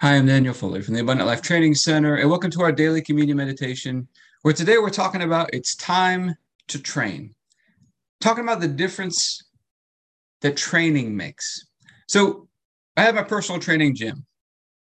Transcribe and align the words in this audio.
Hi, 0.00 0.14
I'm 0.14 0.26
Daniel 0.26 0.54
Fuller 0.54 0.80
from 0.80 0.94
the 0.94 1.00
Abundant 1.00 1.26
Life 1.26 1.42
Training 1.42 1.74
Center, 1.74 2.14
and 2.14 2.30
welcome 2.30 2.52
to 2.52 2.62
our 2.62 2.70
daily 2.70 3.02
communion 3.02 3.36
meditation, 3.36 4.06
where 4.42 4.54
today 4.54 4.78
we're 4.78 4.90
talking 4.90 5.22
about 5.22 5.52
it's 5.52 5.74
time 5.74 6.36
to 6.68 6.80
train. 6.80 7.34
Talking 8.20 8.44
about 8.44 8.60
the 8.60 8.68
difference 8.68 9.42
that 10.40 10.56
training 10.56 11.16
makes. 11.16 11.66
So, 12.06 12.46
I 12.96 13.02
have 13.02 13.16
my 13.16 13.24
personal 13.24 13.60
training 13.60 13.96
gym 13.96 14.24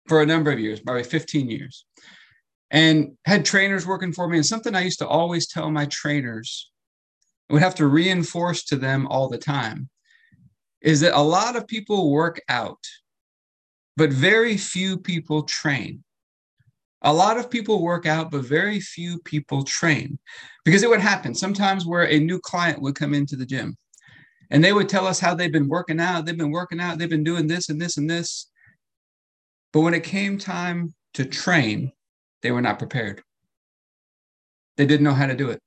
for 0.06 0.22
a 0.22 0.26
number 0.26 0.50
of 0.50 0.58
years, 0.58 0.80
probably 0.80 1.04
15 1.04 1.50
years, 1.50 1.84
and 2.70 3.12
had 3.26 3.44
trainers 3.44 3.86
working 3.86 4.14
for 4.14 4.26
me. 4.26 4.38
And 4.38 4.46
something 4.46 4.74
I 4.74 4.80
used 4.80 5.00
to 5.00 5.06
always 5.06 5.46
tell 5.46 5.70
my 5.70 5.84
trainers, 5.90 6.70
I 7.50 7.52
would 7.52 7.62
have 7.62 7.74
to 7.74 7.86
reinforce 7.86 8.64
to 8.64 8.76
them 8.76 9.06
all 9.08 9.28
the 9.28 9.36
time, 9.36 9.90
is 10.80 11.00
that 11.00 11.14
a 11.14 11.20
lot 11.20 11.54
of 11.54 11.66
people 11.66 12.10
work 12.10 12.40
out 12.48 12.82
but 13.96 14.10
very 14.10 14.56
few 14.56 14.98
people 14.98 15.42
train. 15.42 16.02
A 17.02 17.12
lot 17.12 17.36
of 17.36 17.50
people 17.50 17.82
work 17.82 18.06
out, 18.06 18.30
but 18.30 18.44
very 18.44 18.80
few 18.80 19.18
people 19.20 19.64
train 19.64 20.18
because 20.64 20.82
it 20.82 20.88
would 20.88 21.00
happen 21.00 21.34
sometimes 21.34 21.84
where 21.84 22.06
a 22.06 22.18
new 22.18 22.38
client 22.38 22.80
would 22.80 22.94
come 22.94 23.12
into 23.12 23.34
the 23.34 23.46
gym 23.46 23.76
and 24.50 24.62
they 24.62 24.72
would 24.72 24.88
tell 24.88 25.06
us 25.06 25.18
how 25.18 25.34
they've 25.34 25.52
been 25.52 25.68
working 25.68 25.98
out, 25.98 26.24
they've 26.24 26.36
been 26.36 26.52
working 26.52 26.80
out, 26.80 26.98
they've 26.98 27.10
been 27.10 27.24
doing 27.24 27.46
this 27.48 27.68
and 27.70 27.80
this 27.80 27.96
and 27.96 28.08
this. 28.08 28.50
But 29.72 29.80
when 29.80 29.94
it 29.94 30.04
came 30.04 30.38
time 30.38 30.94
to 31.14 31.24
train, 31.24 31.90
they 32.42 32.52
were 32.52 32.60
not 32.60 32.78
prepared. 32.78 33.22
They 34.76 34.86
didn't 34.86 35.04
know 35.04 35.14
how 35.14 35.26
to 35.26 35.34
do 35.34 35.50
it. 35.50 35.60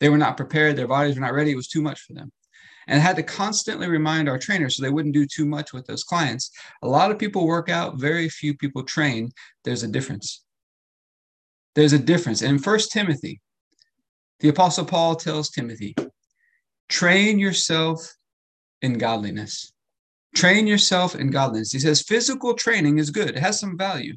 They 0.00 0.08
were 0.08 0.18
not 0.18 0.36
prepared. 0.36 0.76
Their 0.76 0.88
bodies 0.88 1.16
were 1.16 1.20
not 1.20 1.34
ready. 1.34 1.52
It 1.52 1.56
was 1.56 1.68
too 1.68 1.82
much 1.82 2.00
for 2.00 2.14
them 2.14 2.32
and 2.86 3.00
had 3.00 3.16
to 3.16 3.22
constantly 3.22 3.88
remind 3.88 4.28
our 4.28 4.38
trainers 4.38 4.76
so 4.76 4.82
they 4.82 4.90
wouldn't 4.90 5.14
do 5.14 5.26
too 5.26 5.46
much 5.46 5.72
with 5.72 5.86
those 5.86 6.04
clients. 6.04 6.50
A 6.82 6.88
lot 6.88 7.10
of 7.10 7.18
people 7.18 7.46
work 7.46 7.68
out, 7.68 8.00
very 8.00 8.28
few 8.28 8.56
people 8.56 8.82
train. 8.82 9.30
There's 9.64 9.82
a 9.82 9.88
difference. 9.88 10.44
There's 11.74 11.92
a 11.92 11.98
difference. 11.98 12.42
In 12.42 12.58
First 12.58 12.92
Timothy, 12.92 13.40
the 14.40 14.48
Apostle 14.48 14.84
Paul 14.84 15.16
tells 15.16 15.50
Timothy, 15.50 15.94
train 16.88 17.38
yourself 17.38 18.12
in 18.82 18.98
godliness. 18.98 19.72
Train 20.34 20.66
yourself 20.66 21.14
in 21.14 21.30
godliness. 21.30 21.72
He 21.72 21.78
says 21.78 22.02
physical 22.02 22.54
training 22.54 22.98
is 22.98 23.10
good, 23.10 23.28
it 23.30 23.38
has 23.38 23.60
some 23.60 23.78
value. 23.78 24.14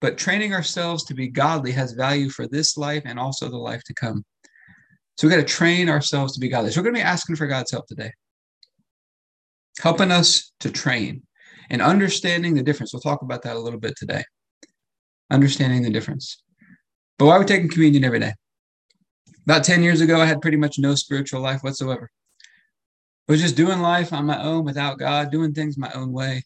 But 0.00 0.16
training 0.16 0.54
ourselves 0.54 1.04
to 1.04 1.14
be 1.14 1.28
godly 1.28 1.72
has 1.72 1.92
value 1.92 2.30
for 2.30 2.46
this 2.46 2.76
life 2.76 3.02
and 3.04 3.18
also 3.18 3.48
the 3.48 3.58
life 3.58 3.82
to 3.84 3.94
come. 3.94 4.24
So 5.16 5.26
we 5.26 5.34
got 5.34 5.40
to 5.40 5.54
train 5.54 5.88
ourselves 5.88 6.34
to 6.34 6.40
be 6.40 6.48
godly. 6.48 6.70
So 6.70 6.80
we're 6.80 6.84
going 6.84 6.96
to 6.96 7.00
be 7.00 7.06
asking 7.06 7.36
for 7.36 7.46
God's 7.46 7.70
help 7.70 7.86
today, 7.86 8.12
helping 9.80 10.10
us 10.10 10.52
to 10.60 10.70
train 10.70 11.22
and 11.68 11.82
understanding 11.82 12.54
the 12.54 12.62
difference. 12.62 12.92
We'll 12.92 13.02
talk 13.02 13.22
about 13.22 13.42
that 13.42 13.56
a 13.56 13.60
little 13.60 13.80
bit 13.80 13.96
today. 13.96 14.24
Understanding 15.30 15.82
the 15.82 15.90
difference. 15.90 16.42
But 17.18 17.26
why 17.26 17.36
are 17.36 17.40
we 17.40 17.44
taking 17.44 17.68
communion 17.68 18.04
every 18.04 18.18
day? 18.18 18.32
About 19.46 19.64
10 19.64 19.82
years 19.82 20.00
ago, 20.00 20.20
I 20.20 20.26
had 20.26 20.40
pretty 20.40 20.56
much 20.56 20.78
no 20.78 20.94
spiritual 20.94 21.40
life 21.40 21.62
whatsoever. 21.62 22.10
I 23.28 23.32
was 23.32 23.40
just 23.40 23.56
doing 23.56 23.80
life 23.80 24.12
on 24.12 24.26
my 24.26 24.42
own 24.42 24.64
without 24.64 24.98
God, 24.98 25.30
doing 25.30 25.52
things 25.52 25.78
my 25.78 25.90
own 25.92 26.12
way. 26.12 26.42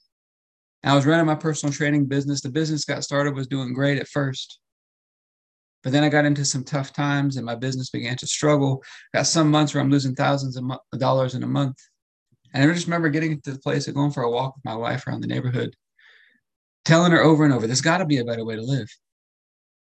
I 0.82 0.94
was 0.94 1.06
running 1.06 1.24
my 1.24 1.34
personal 1.34 1.72
training 1.72 2.06
business. 2.06 2.42
The 2.42 2.50
business 2.50 2.84
got 2.84 3.04
started, 3.04 3.34
was 3.34 3.46
doing 3.46 3.72
great 3.72 3.98
at 3.98 4.08
first. 4.08 4.58
But 5.84 5.92
then 5.92 6.02
I 6.02 6.08
got 6.08 6.24
into 6.24 6.46
some 6.46 6.64
tough 6.64 6.94
times 6.94 7.36
and 7.36 7.44
my 7.44 7.54
business 7.54 7.90
began 7.90 8.16
to 8.16 8.26
struggle. 8.26 8.82
Got 9.12 9.26
some 9.26 9.50
months 9.50 9.74
where 9.74 9.82
I'm 9.82 9.90
losing 9.90 10.14
thousands 10.14 10.56
of 10.56 10.64
dollars 10.98 11.34
in 11.34 11.42
a 11.42 11.46
month. 11.46 11.76
And 12.54 12.68
I 12.68 12.74
just 12.74 12.86
remember 12.86 13.10
getting 13.10 13.38
to 13.42 13.52
the 13.52 13.58
place 13.58 13.86
of 13.86 13.94
going 13.94 14.10
for 14.10 14.22
a 14.22 14.30
walk 14.30 14.56
with 14.56 14.64
my 14.64 14.74
wife 14.74 15.06
around 15.06 15.20
the 15.20 15.26
neighborhood, 15.26 15.76
telling 16.86 17.12
her 17.12 17.22
over 17.22 17.44
and 17.44 17.52
over, 17.52 17.66
there's 17.66 17.82
got 17.82 17.98
to 17.98 18.06
be 18.06 18.18
a 18.18 18.24
better 18.24 18.44
way 18.44 18.56
to 18.56 18.62
live. 18.62 18.88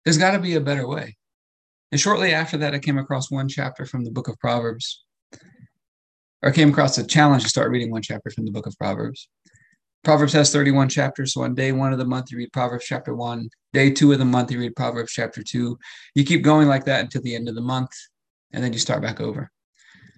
There's 0.05 0.19
got 0.19 0.31
to 0.31 0.39
be 0.39 0.55
a 0.55 0.61
better 0.61 0.87
way. 0.87 1.17
And 1.91 2.01
shortly 2.01 2.33
after 2.33 2.57
that, 2.59 2.75
I 2.75 2.79
came 2.79 2.99
across 2.99 3.31
one 3.31 3.49
chapter 3.49 3.85
from 3.85 4.05
the 4.05 4.13
book 4.13 4.29
of 4.29 4.39
Proverbs. 4.39 5.05
Or 6.43 6.53
came 6.53 6.71
across 6.71 6.97
a 6.97 7.07
challenge 7.07 7.43
to 7.43 7.49
start 7.49 7.71
reading 7.71 7.91
one 7.91 8.01
chapter 8.03 8.31
from 8.31 8.47
the 8.47 8.53
book 8.53 8.67
of 8.67 8.79
Proverbs. 8.79 9.29
Proverbs 10.03 10.33
has 10.33 10.53
31 10.53 10.89
chapters. 10.89 11.35
So 11.35 11.43
on 11.43 11.55
day 11.55 11.73
one 11.73 11.93
of 11.93 11.99
the 11.99 12.05
month, 12.05 12.31
you 12.31 12.39
read 12.39 12.53
Proverbs 12.53 12.87
chapter 12.87 13.15
one. 13.15 13.51
Day 13.73 13.91
two 13.91 14.13
of 14.13 14.19
the 14.19 14.25
month, 14.25 14.51
you 14.51 14.59
read 14.59 14.77
Proverbs 14.77 15.13
chapter 15.13 15.43
two. 15.43 15.79
You 16.15 16.25
keep 16.25 16.43
going 16.43 16.69
like 16.69 16.85
that 16.87 17.01
until 17.01 17.23
the 17.23 17.35
end 17.35 17.49
of 17.49 17.55
the 17.55 17.61
month, 17.61 17.91
and 18.53 18.65
then 18.65 18.73
you 18.73 18.79
start 18.79 19.03
back 19.03 19.21
over. 19.21 19.51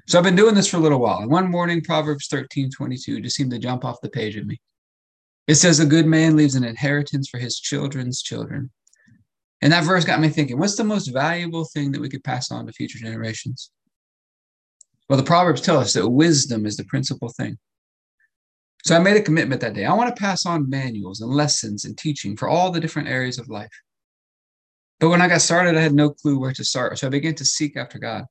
So 0.07 0.19
I've 0.19 0.25
been 0.25 0.37
doing 0.37 0.55
this 0.55 0.69
for 0.69 0.79
a 0.79 0.81
little 0.81 1.01
while. 1.01 1.19
And 1.19 1.31
one 1.31 1.51
morning, 1.51 1.81
Proverbs 1.81 2.29
13 2.29 2.71
22 2.71 3.21
just 3.21 3.37
seemed 3.37 3.51
to 3.51 3.59
jump 3.59 3.85
off 3.85 4.01
the 4.01 4.11
page 4.11 4.37
at 4.37 4.47
me. 4.47 4.61
It 5.49 5.57
says, 5.57 5.81
A 5.81 5.87
good 5.87 6.07
man 6.07 6.37
leaves 6.37 6.55
an 6.55 6.65
inheritance 6.65 7.29
for 7.29 7.39
his 7.39 7.59
children's 7.59 8.23
children. 8.23 8.71
And 9.63 9.73
that 9.73 9.85
verse 9.85 10.05
got 10.05 10.21
me 10.21 10.29
thinking, 10.29 10.59
what's 10.59 10.77
the 10.77 10.85
most 10.85 11.07
valuable 11.07 11.65
thing 11.65 11.93
that 11.93 12.01
we 12.01 12.09
could 12.09 12.25
pass 12.25 12.51
on 12.51 12.67
to 12.67 12.73
future 12.73 12.99
generations? 12.99 13.71
Well, 15.09 15.17
the 15.17 15.23
Proverbs 15.23 15.61
tell 15.61 15.79
us 15.79 15.93
that 15.93 16.09
wisdom 16.09 16.67
is 16.67 16.77
the 16.77 16.85
principal 16.85 17.29
thing. 17.29 17.59
So 18.83 18.97
I 18.97 18.99
made 18.99 19.17
a 19.17 19.23
commitment 19.23 19.61
that 19.61 19.75
day. 19.75 19.85
I 19.85 19.95
want 19.95 20.15
to 20.15 20.21
pass 20.21 20.45
on 20.45 20.69
manuals 20.69 21.21
and 21.21 21.31
lessons 21.31 21.85
and 21.85 21.97
teaching 21.97 22.37
for 22.37 22.49
all 22.49 22.71
the 22.71 22.81
different 22.81 23.09
areas 23.09 23.39
of 23.39 23.49
life. 23.49 23.71
But 24.99 25.09
when 25.09 25.23
I 25.23 25.29
got 25.29 25.41
started, 25.41 25.77
I 25.77 25.81
had 25.81 25.95
no 25.95 26.11
clue 26.11 26.39
where 26.39 26.53
to 26.53 26.65
start. 26.65 26.99
So 26.99 27.07
I 27.07 27.11
began 27.11 27.35
to 27.37 27.45
seek 27.45 27.77
after 27.77 27.99
God, 27.99 28.25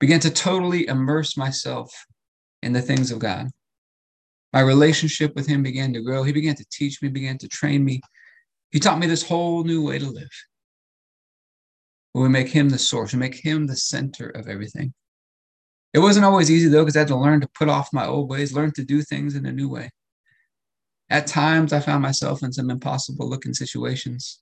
began 0.00 0.20
to 0.20 0.30
totally 0.30 0.86
immerse 0.88 1.36
myself 1.36 1.92
in 2.62 2.72
the 2.72 2.82
things 2.82 3.12
of 3.12 3.20
God. 3.20 3.48
My 4.52 4.60
relationship 4.60 5.34
with 5.34 5.46
Him 5.46 5.62
began 5.62 5.92
to 5.94 6.02
grow. 6.02 6.22
He 6.24 6.32
began 6.32 6.56
to 6.56 6.66
teach 6.70 7.00
me, 7.00 7.08
began 7.08 7.38
to 7.38 7.48
train 7.48 7.84
me. 7.84 8.00
He 8.70 8.80
taught 8.80 8.98
me 8.98 9.06
this 9.06 9.26
whole 9.26 9.62
new 9.62 9.84
way 9.84 9.98
to 9.98 10.08
live. 10.08 10.30
we 12.14 12.28
make 12.28 12.48
Him 12.48 12.70
the 12.70 12.78
source, 12.78 13.12
we 13.12 13.18
make 13.20 13.34
Him 13.34 13.66
the 13.66 13.76
center 13.76 14.30
of 14.30 14.48
everything. 14.48 14.94
It 15.94 16.00
wasn't 16.00 16.26
always 16.26 16.50
easy 16.50 16.68
though, 16.68 16.82
because 16.82 16.96
I 16.96 17.00
had 17.00 17.08
to 17.08 17.16
learn 17.16 17.40
to 17.40 17.48
put 17.56 17.68
off 17.68 17.92
my 17.92 18.04
old 18.04 18.28
ways, 18.28 18.52
learn 18.52 18.72
to 18.72 18.84
do 18.84 19.00
things 19.00 19.36
in 19.36 19.46
a 19.46 19.52
new 19.52 19.68
way. 19.68 19.90
At 21.08 21.28
times, 21.28 21.72
I 21.72 21.78
found 21.78 22.02
myself 22.02 22.42
in 22.42 22.52
some 22.52 22.68
impossible 22.68 23.28
looking 23.28 23.54
situations, 23.54 24.40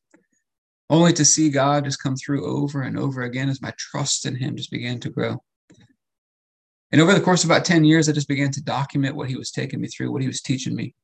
only 0.89 1.13
to 1.13 1.25
see 1.25 1.51
God 1.51 1.85
just 1.85 2.03
come 2.03 2.17
through 2.17 2.47
over 2.47 2.83
and 2.83 2.99
over 2.99 3.23
again 3.23 3.51
as 3.51 3.61
my 3.61 3.73
trust 3.77 4.25
in 4.25 4.35
Him 4.35 4.57
just 4.57 4.71
began 4.71 4.99
to 5.01 5.11
grow. 5.11 5.43
And 6.91 7.01
over 7.01 7.13
the 7.13 7.21
course 7.21 7.45
of 7.45 7.51
about 7.51 7.67
10 7.67 7.85
years, 7.85 8.09
I 8.09 8.13
just 8.13 8.29
began 8.29 8.51
to 8.53 8.63
document 8.63 9.17
what 9.17 9.29
He 9.29 9.37
was 9.37 9.51
taking 9.51 9.81
me 9.81 9.89
through, 9.89 10.11
what 10.11 10.23
He 10.23 10.29
was 10.29 10.41
teaching 10.41 10.75
me. 10.75 10.95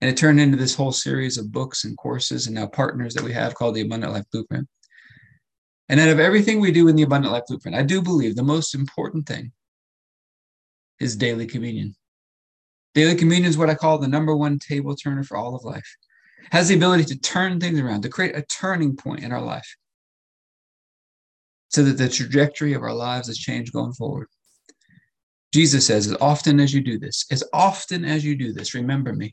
And 0.00 0.08
it 0.08 0.16
turned 0.16 0.38
into 0.38 0.56
this 0.56 0.74
whole 0.76 0.92
series 0.92 1.38
of 1.38 1.50
books 1.50 1.84
and 1.84 1.96
courses 1.96 2.46
and 2.46 2.54
now 2.54 2.66
partners 2.66 3.14
that 3.14 3.24
we 3.24 3.32
have 3.32 3.54
called 3.54 3.74
the 3.74 3.80
Abundant 3.80 4.12
Life 4.12 4.26
Blueprint. 4.30 4.68
And 5.88 6.00
out 6.00 6.08
of 6.08 6.18
everything 6.18 6.60
we 6.60 6.72
do 6.72 6.88
in 6.88 6.96
the 6.96 7.02
Abundant 7.02 7.32
Life 7.32 7.44
Blueprint, 7.46 7.76
I 7.76 7.82
do 7.82 8.00
believe 8.00 8.36
the 8.36 8.42
most 8.42 8.74
important 8.74 9.26
thing 9.26 9.52
is 10.98 11.16
daily 11.16 11.46
communion. 11.46 11.94
Daily 12.94 13.16
communion 13.16 13.50
is 13.50 13.58
what 13.58 13.68
I 13.68 13.74
call 13.74 13.98
the 13.98 14.08
number 14.08 14.34
one 14.34 14.58
table 14.58 14.96
turner 14.96 15.24
for 15.24 15.36
all 15.36 15.54
of 15.54 15.64
life. 15.64 15.96
It 16.44 16.52
has 16.52 16.68
the 16.68 16.76
ability 16.76 17.04
to 17.06 17.18
turn 17.18 17.60
things 17.60 17.80
around, 17.80 18.02
to 18.02 18.08
create 18.08 18.36
a 18.36 18.42
turning 18.42 18.96
point 18.96 19.24
in 19.24 19.32
our 19.32 19.42
life 19.42 19.76
so 21.68 21.82
that 21.82 21.98
the 21.98 22.08
trajectory 22.08 22.72
of 22.72 22.82
our 22.82 22.94
lives 22.94 23.28
is 23.28 23.36
changed 23.36 23.72
going 23.72 23.92
forward. 23.92 24.28
Jesus 25.52 25.86
says, 25.86 26.06
as 26.06 26.16
often 26.20 26.60
as 26.60 26.72
you 26.72 26.80
do 26.80 26.98
this, 26.98 27.26
as 27.30 27.44
often 27.52 28.04
as 28.04 28.24
you 28.24 28.36
do 28.36 28.52
this, 28.52 28.74
remember 28.74 29.12
me. 29.12 29.26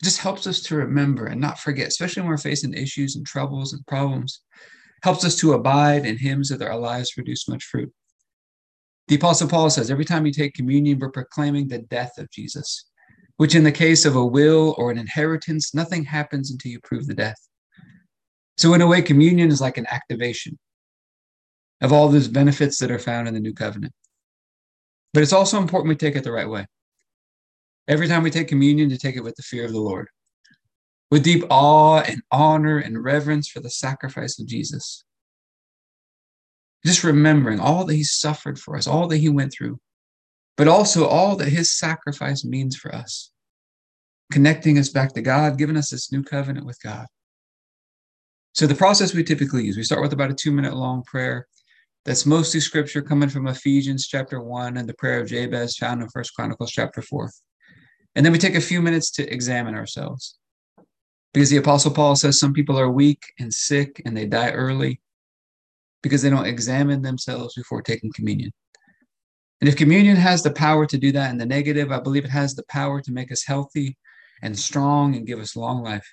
It 0.00 0.04
just 0.04 0.20
helps 0.20 0.46
us 0.46 0.60
to 0.62 0.76
remember 0.76 1.26
and 1.26 1.40
not 1.40 1.58
forget, 1.58 1.88
especially 1.88 2.22
when 2.22 2.30
we're 2.30 2.38
facing 2.38 2.74
issues 2.74 3.16
and 3.16 3.26
troubles 3.26 3.72
and 3.72 3.86
problems 3.86 4.42
helps 5.06 5.24
us 5.24 5.36
to 5.36 5.52
abide 5.52 6.04
in 6.04 6.18
him 6.18 6.42
so 6.42 6.56
that 6.56 6.66
our 6.66 6.76
lives 6.76 7.12
produce 7.12 7.48
much 7.48 7.62
fruit. 7.62 7.92
The 9.06 9.14
Apostle 9.14 9.48
Paul 9.48 9.70
says 9.70 9.88
every 9.88 10.04
time 10.04 10.26
you 10.26 10.32
take 10.32 10.54
communion, 10.54 10.98
we're 10.98 11.12
proclaiming 11.12 11.68
the 11.68 11.78
death 11.78 12.18
of 12.18 12.28
Jesus, 12.32 12.90
which 13.36 13.54
in 13.54 13.62
the 13.62 13.70
case 13.70 14.04
of 14.04 14.16
a 14.16 14.26
will 14.26 14.74
or 14.78 14.90
an 14.90 14.98
inheritance, 14.98 15.72
nothing 15.72 16.02
happens 16.02 16.50
until 16.50 16.72
you 16.72 16.80
prove 16.80 17.06
the 17.06 17.14
death. 17.14 17.38
So, 18.56 18.74
in 18.74 18.82
a 18.82 18.86
way, 18.88 19.00
communion 19.00 19.52
is 19.52 19.60
like 19.60 19.78
an 19.78 19.86
activation 19.88 20.58
of 21.80 21.92
all 21.92 22.08
those 22.08 22.26
benefits 22.26 22.80
that 22.80 22.90
are 22.90 22.98
found 22.98 23.28
in 23.28 23.34
the 23.34 23.38
new 23.38 23.54
covenant. 23.54 23.92
But 25.14 25.22
it's 25.22 25.32
also 25.32 25.58
important 25.58 25.88
we 25.88 25.94
take 25.94 26.16
it 26.16 26.24
the 26.24 26.32
right 26.32 26.48
way. 26.48 26.66
Every 27.86 28.08
time 28.08 28.24
we 28.24 28.30
take 28.32 28.48
communion, 28.48 28.88
to 28.88 28.98
take 28.98 29.14
it 29.14 29.22
with 29.22 29.36
the 29.36 29.44
fear 29.44 29.66
of 29.66 29.72
the 29.72 29.78
Lord 29.78 30.08
with 31.10 31.24
deep 31.24 31.44
awe 31.50 32.00
and 32.00 32.22
honor 32.30 32.78
and 32.78 33.02
reverence 33.02 33.48
for 33.48 33.60
the 33.60 33.70
sacrifice 33.70 34.38
of 34.40 34.46
Jesus. 34.46 35.04
Just 36.84 37.04
remembering 37.04 37.60
all 37.60 37.84
that 37.84 37.94
he 37.94 38.04
suffered 38.04 38.58
for 38.58 38.76
us, 38.76 38.86
all 38.86 39.08
that 39.08 39.18
he 39.18 39.28
went 39.28 39.52
through, 39.52 39.78
but 40.56 40.68
also 40.68 41.06
all 41.06 41.36
that 41.36 41.48
his 41.48 41.70
sacrifice 41.70 42.44
means 42.44 42.76
for 42.76 42.94
us, 42.94 43.30
connecting 44.32 44.78
us 44.78 44.88
back 44.88 45.12
to 45.14 45.22
God, 45.22 45.58
giving 45.58 45.76
us 45.76 45.90
this 45.90 46.12
new 46.12 46.22
covenant 46.22 46.66
with 46.66 46.80
God. 46.82 47.06
So, 48.54 48.66
the 48.66 48.74
process 48.74 49.14
we 49.14 49.22
typically 49.22 49.64
use, 49.64 49.76
we 49.76 49.82
start 49.82 50.00
with 50.00 50.12
about 50.12 50.30
a 50.30 50.34
two 50.34 50.50
minute 50.52 50.74
long 50.74 51.02
prayer. 51.02 51.46
That's 52.06 52.24
mostly 52.24 52.60
scripture 52.60 53.02
coming 53.02 53.28
from 53.28 53.48
Ephesians 53.48 54.06
chapter 54.06 54.40
1 54.40 54.76
and 54.76 54.88
the 54.88 54.94
prayer 54.94 55.20
of 55.20 55.28
Jabez 55.28 55.76
found 55.76 56.00
in 56.00 56.08
First 56.08 56.34
Chronicles 56.34 56.70
chapter 56.70 57.02
4. 57.02 57.30
And 58.14 58.24
then 58.24 58.32
we 58.32 58.38
take 58.38 58.54
a 58.54 58.60
few 58.60 58.80
minutes 58.80 59.10
to 59.12 59.30
examine 59.30 59.74
ourselves. 59.74 60.38
Because 61.36 61.50
the 61.50 61.58
Apostle 61.58 61.90
Paul 61.90 62.16
says 62.16 62.40
some 62.40 62.54
people 62.54 62.78
are 62.78 62.90
weak 62.90 63.22
and 63.38 63.52
sick 63.52 64.00
and 64.06 64.16
they 64.16 64.24
die 64.24 64.52
early 64.52 65.02
because 66.02 66.22
they 66.22 66.30
don't 66.30 66.46
examine 66.46 67.02
themselves 67.02 67.54
before 67.54 67.82
taking 67.82 68.10
communion. 68.14 68.54
And 69.60 69.68
if 69.68 69.76
communion 69.76 70.16
has 70.16 70.42
the 70.42 70.50
power 70.50 70.86
to 70.86 70.96
do 70.96 71.12
that 71.12 71.30
in 71.30 71.36
the 71.36 71.44
negative, 71.44 71.92
I 71.92 72.00
believe 72.00 72.24
it 72.24 72.30
has 72.30 72.54
the 72.54 72.64
power 72.70 73.02
to 73.02 73.12
make 73.12 73.30
us 73.30 73.44
healthy 73.44 73.98
and 74.40 74.58
strong 74.58 75.14
and 75.14 75.26
give 75.26 75.38
us 75.38 75.56
long 75.56 75.82
life 75.82 76.10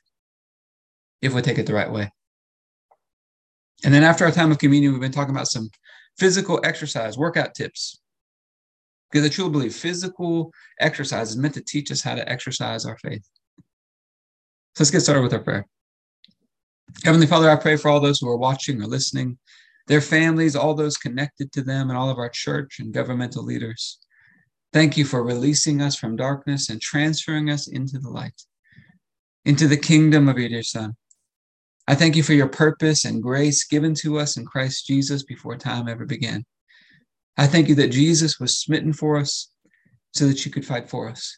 if 1.21 1.33
we 1.33 1.41
take 1.41 1.57
it 1.57 1.67
the 1.67 1.73
right 1.73 1.89
way. 1.89 2.11
And 3.85 3.93
then 3.93 4.03
after 4.03 4.25
our 4.25 4.31
time 4.31 4.51
of 4.51 4.57
communion, 4.57 4.91
we've 4.91 4.99
been 4.99 5.13
talking 5.13 5.33
about 5.33 5.47
some 5.47 5.69
physical 6.19 6.59
exercise, 6.65 7.17
workout 7.17 7.55
tips. 7.55 8.01
Because 9.09 9.25
I 9.25 9.29
truly 9.29 9.51
believe 9.51 9.73
physical 9.73 10.51
exercise 10.81 11.29
is 11.29 11.37
meant 11.37 11.53
to 11.53 11.63
teach 11.63 11.91
us 11.91 12.01
how 12.01 12.13
to 12.13 12.29
exercise 12.29 12.85
our 12.85 12.97
faith. 12.97 13.23
So 14.75 14.83
let's 14.83 14.91
get 14.91 15.01
started 15.01 15.21
with 15.21 15.33
our 15.33 15.39
prayer. 15.39 15.67
Heavenly 17.03 17.27
Father, 17.27 17.49
I 17.49 17.55
pray 17.55 17.75
for 17.75 17.89
all 17.89 17.99
those 17.99 18.19
who 18.19 18.29
are 18.29 18.37
watching 18.37 18.81
or 18.81 18.87
listening, 18.87 19.37
their 19.87 20.01
families, 20.01 20.55
all 20.55 20.73
those 20.73 20.97
connected 20.97 21.51
to 21.51 21.61
them, 21.61 21.89
and 21.89 21.97
all 21.97 22.09
of 22.09 22.17
our 22.17 22.29
church 22.29 22.79
and 22.79 22.93
governmental 22.93 23.43
leaders. 23.43 23.99
Thank 24.71 24.97
you 24.97 25.05
for 25.05 25.23
releasing 25.23 25.81
us 25.81 25.95
from 25.95 26.15
darkness 26.15 26.69
and 26.69 26.81
transferring 26.81 27.51
us 27.51 27.67
into 27.67 27.99
the 27.99 28.09
light, 28.09 28.41
into 29.45 29.67
the 29.67 29.77
kingdom 29.77 30.27
of 30.27 30.39
your 30.39 30.49
dear 30.49 30.63
Son. 30.63 30.95
I 31.87 31.93
thank 31.93 32.15
you 32.15 32.23
for 32.23 32.33
your 32.33 32.47
purpose 32.47 33.05
and 33.05 33.21
grace 33.21 33.65
given 33.65 33.93
to 33.95 34.17
us 34.17 34.37
in 34.37 34.45
Christ 34.45 34.87
Jesus 34.87 35.23
before 35.23 35.55
time 35.57 35.87
ever 35.87 36.05
began. 36.05 36.45
I 37.37 37.45
thank 37.45 37.67
you 37.69 37.75
that 37.75 37.89
Jesus 37.89 38.39
was 38.39 38.57
smitten 38.57 38.93
for 38.93 39.17
us 39.17 39.51
so 40.13 40.27
that 40.27 40.45
you 40.45 40.51
could 40.51 40.65
fight 40.65 40.89
for 40.89 41.09
us. 41.09 41.37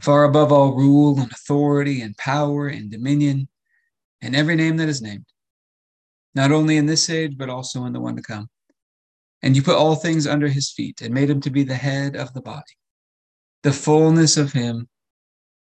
far 0.00 0.24
above 0.24 0.52
all 0.52 0.74
rule 0.74 1.18
and 1.18 1.30
authority 1.30 2.02
and 2.02 2.16
power 2.16 2.68
and 2.68 2.90
dominion 2.90 3.48
and 4.20 4.34
every 4.34 4.56
name 4.56 4.76
that 4.78 4.88
is 4.88 5.02
named, 5.02 5.26
not 6.34 6.50
only 6.50 6.76
in 6.76 6.86
this 6.86 7.08
age, 7.10 7.36
but 7.36 7.50
also 7.50 7.84
in 7.84 7.92
the 7.92 8.00
one 8.00 8.16
to 8.16 8.22
come. 8.22 8.48
And 9.42 9.54
you 9.54 9.62
put 9.62 9.76
all 9.76 9.94
things 9.94 10.26
under 10.26 10.48
his 10.48 10.72
feet 10.72 11.02
and 11.02 11.12
made 11.12 11.28
him 11.28 11.40
to 11.42 11.50
be 11.50 11.64
the 11.64 11.74
head 11.74 12.16
of 12.16 12.32
the 12.32 12.40
body, 12.40 12.62
the 13.62 13.72
fullness 13.72 14.36
of 14.36 14.52
him 14.52 14.88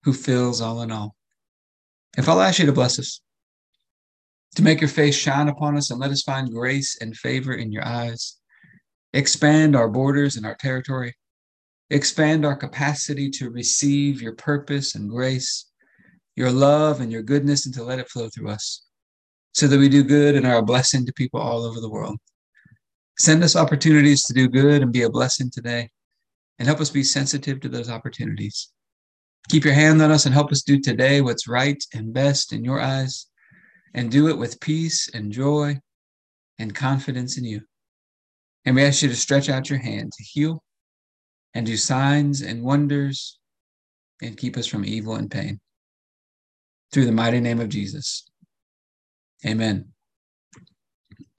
who 0.04 0.12
fills 0.12 0.60
all 0.60 0.82
in 0.82 0.92
all. 0.92 1.14
If 2.18 2.28
I'll 2.28 2.42
ask 2.42 2.58
you 2.58 2.66
to 2.66 2.72
bless 2.72 2.98
us, 2.98 3.20
to 4.56 4.62
make 4.62 4.82
your 4.82 4.88
face 4.88 5.16
shine 5.16 5.48
upon 5.48 5.78
us 5.78 5.90
and 5.90 5.98
let 5.98 6.10
us 6.10 6.22
find 6.22 6.52
grace 6.52 6.98
and 7.00 7.16
favor 7.16 7.54
in 7.54 7.72
your 7.72 7.86
eyes, 7.86 8.36
expand 9.14 9.74
our 9.74 9.88
borders 9.88 10.36
and 10.36 10.44
our 10.44 10.54
territory 10.56 11.14
Expand 11.92 12.46
our 12.46 12.56
capacity 12.56 13.28
to 13.28 13.50
receive 13.50 14.22
your 14.22 14.32
purpose 14.32 14.94
and 14.94 15.10
grace, 15.10 15.66
your 16.36 16.50
love 16.50 17.02
and 17.02 17.12
your 17.12 17.20
goodness, 17.22 17.66
and 17.66 17.74
to 17.74 17.84
let 17.84 17.98
it 17.98 18.08
flow 18.08 18.30
through 18.30 18.48
us 18.48 18.86
so 19.52 19.66
that 19.66 19.78
we 19.78 19.90
do 19.90 20.02
good 20.02 20.34
and 20.34 20.46
are 20.46 20.56
a 20.56 20.62
blessing 20.62 21.04
to 21.04 21.12
people 21.12 21.38
all 21.38 21.64
over 21.64 21.80
the 21.80 21.90
world. 21.90 22.16
Send 23.18 23.44
us 23.44 23.56
opportunities 23.56 24.24
to 24.24 24.32
do 24.32 24.48
good 24.48 24.80
and 24.80 24.90
be 24.90 25.02
a 25.02 25.10
blessing 25.10 25.50
today, 25.50 25.90
and 26.58 26.66
help 26.66 26.80
us 26.80 26.88
be 26.88 27.04
sensitive 27.04 27.60
to 27.60 27.68
those 27.68 27.90
opportunities. 27.90 28.72
Keep 29.50 29.66
your 29.66 29.74
hand 29.74 30.00
on 30.00 30.10
us 30.10 30.24
and 30.24 30.32
help 30.32 30.50
us 30.50 30.62
do 30.62 30.80
today 30.80 31.20
what's 31.20 31.46
right 31.46 31.84
and 31.92 32.14
best 32.14 32.54
in 32.54 32.64
your 32.64 32.80
eyes, 32.80 33.26
and 33.92 34.10
do 34.10 34.28
it 34.28 34.38
with 34.38 34.60
peace 34.60 35.10
and 35.12 35.30
joy 35.30 35.78
and 36.58 36.74
confidence 36.74 37.36
in 37.36 37.44
you. 37.44 37.60
And 38.64 38.76
we 38.76 38.82
ask 38.82 39.02
you 39.02 39.10
to 39.10 39.14
stretch 39.14 39.50
out 39.50 39.68
your 39.68 39.78
hand 39.78 40.12
to 40.12 40.24
heal 40.24 40.62
and 41.54 41.66
do 41.66 41.76
signs 41.76 42.42
and 42.42 42.62
wonders 42.62 43.38
and 44.22 44.36
keep 44.36 44.56
us 44.56 44.66
from 44.66 44.84
evil 44.84 45.16
and 45.16 45.30
pain. 45.30 45.60
Through 46.92 47.06
the 47.06 47.12
mighty 47.12 47.40
name 47.40 47.60
of 47.60 47.68
Jesus. 47.68 48.28
Amen. 49.46 49.88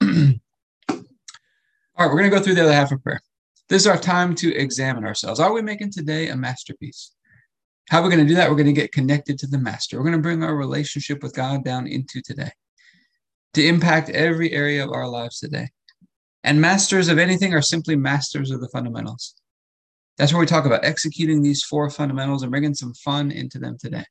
All 0.02 0.08
right, 0.08 2.06
we're 2.06 2.18
going 2.18 2.30
to 2.30 2.36
go 2.36 2.42
through 2.42 2.54
the 2.54 2.64
other 2.64 2.72
half 2.72 2.92
of 2.92 3.02
prayer. 3.02 3.20
This 3.68 3.82
is 3.82 3.86
our 3.86 3.96
time 3.96 4.34
to 4.36 4.54
examine 4.54 5.04
ourselves. 5.04 5.40
Are 5.40 5.52
we 5.52 5.62
making 5.62 5.92
today 5.92 6.28
a 6.28 6.36
masterpiece? 6.36 7.12
How 7.88 8.00
are 8.00 8.04
we 8.04 8.10
going 8.14 8.26
to 8.26 8.28
do 8.28 8.34
that? 8.36 8.50
We're 8.50 8.56
going 8.56 8.66
to 8.66 8.72
get 8.72 8.92
connected 8.92 9.38
to 9.38 9.46
the 9.46 9.58
master. 9.58 9.96
We're 9.96 10.04
going 10.04 10.16
to 10.16 10.22
bring 10.22 10.42
our 10.42 10.56
relationship 10.56 11.22
with 11.22 11.34
God 11.34 11.64
down 11.64 11.86
into 11.86 12.20
today 12.22 12.50
to 13.54 13.66
impact 13.66 14.10
every 14.10 14.52
area 14.52 14.84
of 14.84 14.92
our 14.92 15.08
lives 15.08 15.38
today. 15.38 15.68
And 16.42 16.60
masters 16.60 17.08
of 17.08 17.18
anything 17.18 17.54
are 17.54 17.62
simply 17.62 17.96
masters 17.96 18.50
of 18.50 18.60
the 18.60 18.68
fundamentals. 18.68 19.34
That's 20.18 20.32
where 20.32 20.40
we 20.40 20.46
talk 20.46 20.64
about 20.64 20.84
executing 20.84 21.42
these 21.42 21.62
four 21.62 21.90
fundamentals 21.90 22.42
and 22.42 22.50
bringing 22.50 22.74
some 22.74 22.94
fun 22.94 23.30
into 23.30 23.58
them 23.58 23.76
today. 23.78 24.04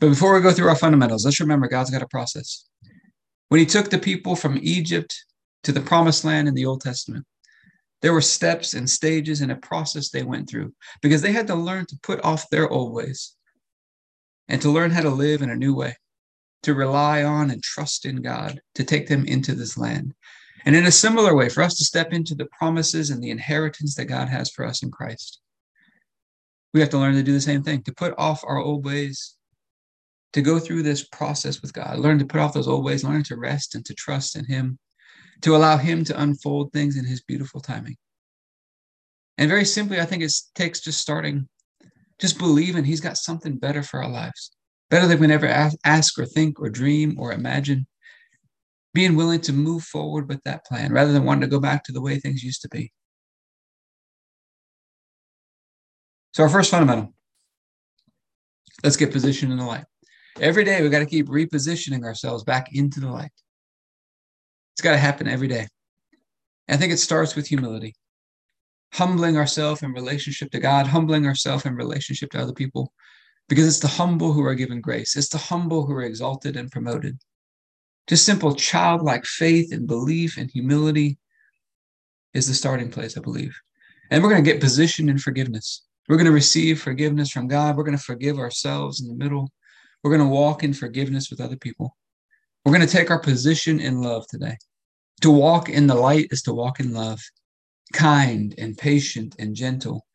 But 0.00 0.10
before 0.10 0.34
we 0.34 0.40
go 0.40 0.52
through 0.52 0.68
our 0.68 0.76
fundamentals, 0.76 1.24
let's 1.24 1.40
remember 1.40 1.68
God's 1.68 1.90
got 1.90 2.02
a 2.02 2.08
process. 2.08 2.66
When 3.48 3.60
he 3.60 3.66
took 3.66 3.90
the 3.90 3.98
people 3.98 4.36
from 4.36 4.58
Egypt 4.60 5.14
to 5.64 5.72
the 5.72 5.80
promised 5.80 6.24
land 6.24 6.48
in 6.48 6.54
the 6.54 6.66
Old 6.66 6.80
Testament, 6.80 7.24
there 8.00 8.12
were 8.12 8.20
steps 8.20 8.74
and 8.74 8.88
stages 8.88 9.40
and 9.40 9.50
a 9.50 9.56
process 9.56 10.10
they 10.10 10.22
went 10.22 10.48
through 10.48 10.72
because 11.02 11.22
they 11.22 11.32
had 11.32 11.48
to 11.48 11.54
learn 11.54 11.86
to 11.86 11.98
put 12.02 12.22
off 12.24 12.48
their 12.50 12.68
old 12.68 12.92
ways 12.92 13.34
and 14.48 14.62
to 14.62 14.70
learn 14.70 14.90
how 14.90 15.02
to 15.02 15.10
live 15.10 15.42
in 15.42 15.50
a 15.50 15.56
new 15.56 15.74
way, 15.74 15.96
to 16.62 16.74
rely 16.74 17.24
on 17.24 17.50
and 17.50 17.62
trust 17.62 18.06
in 18.06 18.22
God 18.22 18.60
to 18.76 18.84
take 18.84 19.08
them 19.08 19.24
into 19.24 19.54
this 19.54 19.76
land. 19.76 20.14
And 20.68 20.76
in 20.76 20.84
a 20.84 20.92
similar 20.92 21.34
way, 21.34 21.48
for 21.48 21.62
us 21.62 21.76
to 21.76 21.84
step 21.86 22.12
into 22.12 22.34
the 22.34 22.44
promises 22.44 23.08
and 23.08 23.22
the 23.22 23.30
inheritance 23.30 23.94
that 23.94 24.04
God 24.04 24.28
has 24.28 24.50
for 24.50 24.66
us 24.66 24.82
in 24.82 24.90
Christ, 24.90 25.40
we 26.74 26.80
have 26.80 26.90
to 26.90 26.98
learn 26.98 27.14
to 27.14 27.22
do 27.22 27.32
the 27.32 27.40
same 27.40 27.62
thing, 27.62 27.82
to 27.84 27.94
put 27.94 28.12
off 28.18 28.44
our 28.44 28.58
old 28.58 28.84
ways, 28.84 29.36
to 30.34 30.42
go 30.42 30.58
through 30.58 30.82
this 30.82 31.08
process 31.08 31.62
with 31.62 31.72
God, 31.72 31.98
learn 31.98 32.18
to 32.18 32.26
put 32.26 32.42
off 32.42 32.52
those 32.52 32.68
old 32.68 32.84
ways, 32.84 33.02
learn 33.02 33.22
to 33.22 33.36
rest 33.36 33.76
and 33.76 33.84
to 33.86 33.94
trust 33.94 34.36
in 34.36 34.44
Him, 34.44 34.78
to 35.40 35.56
allow 35.56 35.78
Him 35.78 36.04
to 36.04 36.20
unfold 36.20 36.70
things 36.70 36.98
in 36.98 37.06
His 37.06 37.22
beautiful 37.22 37.62
timing. 37.62 37.96
And 39.38 39.48
very 39.48 39.64
simply, 39.64 39.98
I 40.02 40.04
think 40.04 40.22
it 40.22 40.34
takes 40.54 40.80
just 40.80 41.00
starting, 41.00 41.48
just 42.18 42.36
believing 42.36 42.84
He's 42.84 43.00
got 43.00 43.16
something 43.16 43.56
better 43.56 43.82
for 43.82 44.02
our 44.02 44.10
lives, 44.10 44.50
better 44.90 45.06
than 45.06 45.18
we 45.18 45.28
can 45.28 45.30
ever 45.30 45.72
ask 45.86 46.18
or 46.18 46.26
think 46.26 46.60
or 46.60 46.68
dream 46.68 47.18
or 47.18 47.32
imagine 47.32 47.86
being 48.94 49.16
willing 49.16 49.40
to 49.42 49.52
move 49.52 49.84
forward 49.84 50.28
with 50.28 50.42
that 50.44 50.64
plan 50.64 50.92
rather 50.92 51.12
than 51.12 51.24
wanting 51.24 51.42
to 51.42 51.46
go 51.46 51.60
back 51.60 51.84
to 51.84 51.92
the 51.92 52.00
way 52.00 52.18
things 52.18 52.42
used 52.42 52.62
to 52.62 52.68
be. 52.68 52.92
So, 56.32 56.42
our 56.42 56.48
first 56.48 56.70
fundamental 56.70 57.12
let's 58.84 58.96
get 58.96 59.12
positioned 59.12 59.52
in 59.52 59.58
the 59.58 59.64
light. 59.64 59.84
Every 60.40 60.64
day, 60.64 60.82
we 60.82 60.88
got 60.88 61.00
to 61.00 61.06
keep 61.06 61.26
repositioning 61.26 62.04
ourselves 62.04 62.44
back 62.44 62.68
into 62.72 63.00
the 63.00 63.08
light. 63.08 63.32
It's 64.74 64.82
got 64.82 64.92
to 64.92 64.98
happen 64.98 65.26
every 65.26 65.48
day. 65.48 65.66
And 66.68 66.76
I 66.76 66.76
think 66.76 66.92
it 66.92 66.98
starts 66.98 67.34
with 67.34 67.48
humility, 67.48 67.94
humbling 68.92 69.36
ourselves 69.36 69.82
in 69.82 69.92
relationship 69.92 70.50
to 70.52 70.60
God, 70.60 70.86
humbling 70.86 71.26
ourselves 71.26 71.64
in 71.64 71.74
relationship 71.74 72.30
to 72.30 72.40
other 72.40 72.52
people, 72.52 72.92
because 73.48 73.66
it's 73.66 73.80
the 73.80 73.88
humble 73.88 74.32
who 74.32 74.44
are 74.44 74.54
given 74.54 74.80
grace, 74.80 75.16
it's 75.16 75.30
the 75.30 75.38
humble 75.38 75.86
who 75.86 75.94
are 75.94 76.02
exalted 76.02 76.56
and 76.56 76.70
promoted. 76.70 77.18
Just 78.08 78.24
simple 78.24 78.54
childlike 78.54 79.26
faith 79.26 79.72
and 79.72 79.86
belief 79.86 80.38
and 80.38 80.50
humility 80.50 81.18
is 82.32 82.46
the 82.46 82.54
starting 82.54 82.90
place, 82.90 83.18
I 83.18 83.20
believe. 83.20 83.54
And 84.10 84.22
we're 84.22 84.30
going 84.30 84.42
to 84.42 84.50
get 84.50 84.62
positioned 84.62 85.10
in 85.10 85.18
forgiveness. 85.18 85.84
We're 86.08 86.16
going 86.16 86.26
to 86.26 86.32
receive 86.32 86.80
forgiveness 86.80 87.30
from 87.30 87.48
God. 87.48 87.76
We're 87.76 87.84
going 87.84 87.96
to 87.96 88.02
forgive 88.02 88.38
ourselves 88.38 89.02
in 89.02 89.08
the 89.08 89.22
middle. 89.22 89.50
We're 90.02 90.16
going 90.16 90.26
to 90.26 90.34
walk 90.34 90.64
in 90.64 90.72
forgiveness 90.72 91.28
with 91.30 91.40
other 91.40 91.56
people. 91.56 91.96
We're 92.64 92.72
going 92.72 92.86
to 92.86 92.92
take 92.92 93.10
our 93.10 93.20
position 93.20 93.78
in 93.78 94.00
love 94.00 94.26
today. 94.26 94.56
To 95.20 95.30
walk 95.30 95.68
in 95.68 95.86
the 95.86 95.94
light 95.94 96.28
is 96.30 96.42
to 96.42 96.54
walk 96.54 96.80
in 96.80 96.94
love, 96.94 97.20
kind 97.92 98.54
and 98.56 98.78
patient 98.78 99.34
and 99.38 99.54
gentle, 99.54 100.06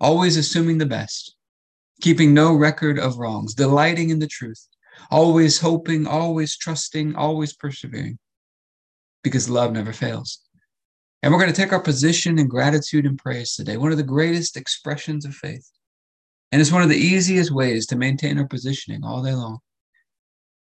always 0.00 0.36
assuming 0.36 0.78
the 0.78 0.86
best, 0.86 1.36
keeping 2.02 2.34
no 2.34 2.54
record 2.54 2.98
of 2.98 3.18
wrongs, 3.18 3.54
delighting 3.54 4.10
in 4.10 4.18
the 4.18 4.26
truth, 4.26 4.66
always 5.10 5.58
hoping, 5.58 6.06
always 6.06 6.56
trusting, 6.56 7.16
always 7.16 7.54
persevering, 7.54 8.18
because 9.22 9.48
love 9.48 9.72
never 9.72 9.92
fails. 9.92 10.40
And 11.22 11.32
we're 11.32 11.40
going 11.40 11.52
to 11.52 11.60
take 11.60 11.72
our 11.72 11.82
position 11.82 12.38
in 12.38 12.46
gratitude 12.46 13.04
and 13.04 13.18
praise 13.18 13.54
today, 13.54 13.76
one 13.76 13.90
of 13.90 13.98
the 13.98 14.04
greatest 14.04 14.56
expressions 14.56 15.24
of 15.24 15.34
faith. 15.34 15.68
And 16.52 16.60
it's 16.60 16.72
one 16.72 16.82
of 16.82 16.88
the 16.88 16.96
easiest 16.96 17.50
ways 17.50 17.86
to 17.86 17.96
maintain 17.96 18.38
our 18.38 18.46
positioning 18.46 19.04
all 19.04 19.22
day 19.22 19.34
long. 19.34 19.58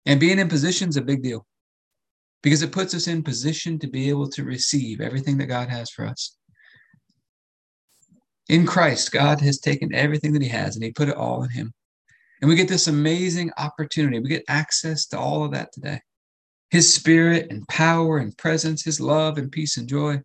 And 0.07 0.21
being 0.21 0.39
in 0.39 0.49
position 0.49 0.89
is 0.89 0.97
a 0.97 1.03
big 1.03 1.23
deal 1.23 1.47
because 2.43 2.63
it 2.63 2.73
puts 2.73 2.95
us 2.95 3.09
in 3.09 3.23
position 3.23 3.79
to 3.79 3.87
be 3.87 4.11
able 4.11 4.29
to 4.29 4.45
receive 4.45 5.01
everything 5.01 5.39
that 5.39 5.47
God 5.47 5.71
has 5.71 5.91
for 5.91 6.05
us. 6.07 6.37
In 8.51 8.67
Christ, 8.67 9.11
God 9.11 9.41
has 9.41 9.59
taken 9.59 9.95
everything 9.95 10.35
that 10.35 10.43
He 10.43 10.49
has 10.49 10.77
and 10.77 10.85
He 10.85 10.93
put 10.93 11.09
it 11.09 11.17
all 11.17 11.43
in 11.43 11.51
Him. 11.51 11.73
And 12.41 12.49
we 12.49 12.57
get 12.57 12.69
this 12.69 12.89
amazing 12.89 13.51
opportunity. 13.57 14.19
We 14.19 14.29
get 14.29 14.45
access 14.49 15.07
to 15.07 15.19
all 15.19 15.45
of 15.45 15.53
that 15.53 15.73
today. 15.73 16.01
His 16.71 16.93
spirit 16.93 17.47
and 17.51 17.67
power 17.69 18.19
and 18.19 18.37
presence, 18.37 18.83
His 18.83 19.01
love 19.01 19.39
and 19.39 19.51
peace 19.53 19.77
and 19.77 19.89
joy, 19.89 20.21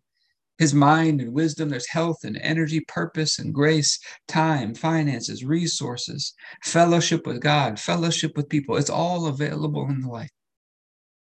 His 0.58 0.74
mind 0.74 1.20
and 1.20 1.32
wisdom. 1.32 1.68
There's 1.68 1.88
health 1.88 2.24
and 2.24 2.36
energy, 2.38 2.80
purpose 2.80 3.38
and 3.38 3.54
grace, 3.54 3.98
time, 4.26 4.74
finances, 4.74 5.44
resources, 5.44 6.34
fellowship 6.64 7.26
with 7.26 7.40
God, 7.40 7.78
fellowship 7.78 8.36
with 8.36 8.48
people. 8.48 8.76
It's 8.76 8.90
all 8.90 9.26
available 9.26 9.88
in 9.88 10.00
the 10.00 10.08
light. 10.08 10.32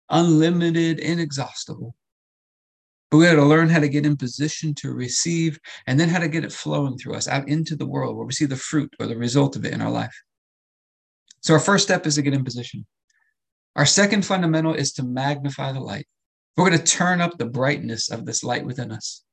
Unlimited, 0.09 0.99
inexhaustible. 0.99 1.95
But 3.11 3.17
we 3.17 3.25
got 3.25 3.35
to 3.35 3.45
learn 3.45 3.69
how 3.69 3.79
to 3.79 3.89
get 3.89 4.07
in 4.07 4.17
position 4.17 4.73
to 4.75 4.91
receive 4.91 5.59
and 5.85 5.99
then 5.99 6.09
how 6.09 6.17
to 6.17 6.27
get 6.27 6.43
it 6.43 6.51
flowing 6.51 6.97
through 6.97 7.13
us 7.13 7.27
out 7.27 7.47
into 7.47 7.75
the 7.75 7.85
world 7.85 8.15
where 8.15 8.25
we 8.25 8.33
see 8.33 8.45
the 8.45 8.55
fruit 8.55 8.91
or 8.99 9.05
the 9.05 9.15
result 9.15 9.55
of 9.55 9.65
it 9.65 9.73
in 9.73 9.81
our 9.81 9.91
life. 9.91 10.19
So, 11.43 11.53
our 11.53 11.59
first 11.59 11.85
step 11.85 12.05
is 12.07 12.15
to 12.15 12.21
get 12.21 12.33
in 12.33 12.43
position. 12.43 12.85
Our 13.75 13.85
second 13.85 14.25
fundamental 14.25 14.73
is 14.73 14.93
to 14.93 15.03
magnify 15.03 15.71
the 15.71 15.79
light. 15.79 16.07
We're 16.55 16.69
going 16.69 16.79
to 16.79 16.85
turn 16.85 17.21
up 17.21 17.37
the 17.37 17.45
brightness 17.45 18.11
of 18.11 18.25
this 18.25 18.43
light 18.43 18.65
within 18.65 18.91
us. 18.91 19.23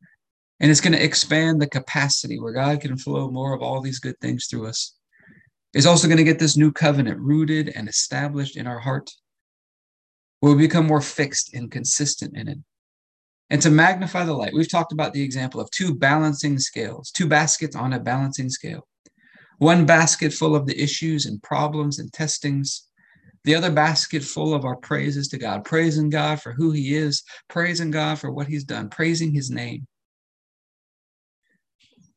And 0.61 0.71
it's 0.71 0.81
going 0.81 0.93
to 0.93 1.05
expand 1.05 1.61
the 1.61 1.69
capacity 1.69 2.38
where 2.38 2.52
God 2.52 2.81
can 2.81 2.97
flow 2.97 3.31
more 3.31 3.55
of 3.55 3.62
all 3.62 3.81
these 3.81 3.99
good 3.99 4.19
things 4.21 4.47
through 4.47 4.67
us. 4.67 4.95
It's 5.73 5.87
also 5.87 6.09
going 6.09 6.19
to 6.19 6.25
get 6.25 6.38
this 6.38 6.57
new 6.57 6.73
covenant 6.73 7.19
rooted 7.21 7.73
and 7.75 7.88
established 7.88 8.57
in 8.57 8.67
our 8.67 8.79
heart, 8.79 9.11
We'll 10.43 10.57
become 10.57 10.87
more 10.87 11.02
fixed 11.02 11.52
and 11.52 11.71
consistent 11.71 12.37
in 12.37 12.49
it. 12.49 12.59
And 13.50 13.61
to 13.62 13.71
magnify 13.71 14.25
the 14.25 14.33
light, 14.33 14.55
we've 14.55 14.71
talked 14.71 14.93
about 14.93 15.12
the 15.12 15.23
example 15.23 15.61
of 15.61 15.71
two 15.71 15.95
balancing 15.95 16.59
scales, 16.59 17.11
two 17.11 17.26
baskets 17.26 17.76
on 17.76 17.93
a 17.93 18.00
balancing 18.00 18.49
scale. 18.49 18.87
One 19.61 19.85
basket 19.85 20.33
full 20.33 20.57
of 20.57 20.64
the 20.64 20.83
issues 20.83 21.26
and 21.26 21.43
problems 21.43 21.99
and 21.99 22.11
testings, 22.11 22.88
the 23.45 23.55
other 23.55 23.71
basket 23.71 24.25
full 24.25 24.55
of 24.55 24.64
our 24.64 24.76
praises 24.76 25.29
to 25.29 25.38
God, 25.38 25.67
praising 25.67 26.09
God 26.09 26.40
for 26.40 26.52
who 26.52 26.71
He 26.71 26.95
is, 26.95 27.23
praising 27.47 27.90
God 27.90 28.19
for 28.19 28.31
what 28.31 28.47
He's 28.47 28.64
done, 28.64 28.88
praising 28.88 29.35
His 29.35 29.50
name. 29.50 29.87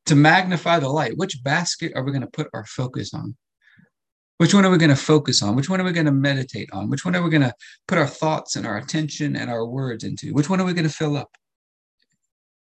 To 0.06 0.16
magnify 0.16 0.80
the 0.80 0.88
light, 0.88 1.18
which 1.18 1.44
basket 1.44 1.92
are 1.98 2.04
we 2.06 2.14
going 2.14 2.22
to 2.22 2.32
put 2.32 2.48
our 2.54 2.64
focus 2.64 3.14
on? 3.14 3.36
Which 4.38 4.54
one 4.54 4.64
are 4.66 4.72
we 4.72 4.78
going 4.78 4.90
to 4.90 4.96
focus 4.96 5.44
on? 5.44 5.58
Which 5.58 5.70
one 5.70 5.82
are 5.82 5.86
we 5.86 5.92
going 5.92 6.06
to 6.06 6.14
meditate 6.14 6.70
on? 6.72 6.90
Which 6.90 7.04
one 7.04 7.14
are 7.14 7.22
we 7.22 7.30
going 7.30 7.42
to 7.42 7.54
put 7.90 7.98
our 7.98 8.08
thoughts 8.08 8.56
and 8.56 8.66
our 8.66 8.78
attention 8.78 9.36
and 9.36 9.52
our 9.52 9.66
words 9.66 10.06
into? 10.06 10.34
Which 10.34 10.50
one 10.50 10.62
are 10.62 10.66
we 10.66 10.74
going 10.74 10.88
to 10.88 10.96
fill 10.96 11.18
up? 11.18 11.32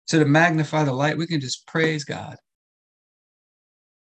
So, 0.04 0.18
to 0.18 0.26
magnify 0.26 0.84
the 0.84 0.92
light, 0.92 1.16
we 1.16 1.26
can 1.26 1.40
just 1.40 1.66
praise 1.66 2.04
God 2.04 2.36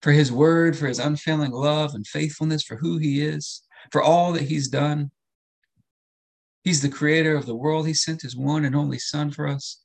for 0.02 0.12
his 0.12 0.32
word, 0.32 0.76
for 0.76 0.86
his 0.86 0.98
unfailing 0.98 1.52
love 1.52 1.94
and 1.94 2.06
faithfulness, 2.06 2.62
for 2.62 2.76
who 2.76 2.98
he 2.98 3.22
is, 3.22 3.62
for 3.92 4.02
all 4.02 4.32
that 4.32 4.42
he's 4.42 4.68
done. 4.68 5.10
He's 6.64 6.82
the 6.82 6.88
creator 6.88 7.36
of 7.36 7.46
the 7.46 7.54
world. 7.54 7.86
He 7.86 7.94
sent 7.94 8.22
his 8.22 8.36
one 8.36 8.64
and 8.64 8.76
only 8.76 8.98
Son 8.98 9.30
for 9.30 9.46
us. 9.46 9.80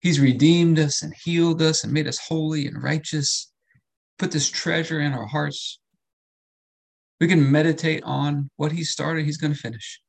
He's 0.00 0.20
redeemed 0.20 0.78
us 0.78 1.02
and 1.02 1.12
healed 1.24 1.60
us 1.60 1.84
and 1.84 1.92
made 1.92 2.06
us 2.06 2.18
holy 2.18 2.66
and 2.66 2.82
righteous, 2.82 3.52
put 4.18 4.30
this 4.30 4.48
treasure 4.48 5.00
in 5.00 5.12
our 5.12 5.26
hearts 5.26 5.80
we 7.20 7.26
can 7.26 7.50
meditate 7.50 8.02
on 8.04 8.50
what 8.56 8.72
he 8.72 8.84
started, 8.84 9.24
he's 9.24 9.38
going 9.38 9.52
to 9.52 9.58
finish. 9.58 10.00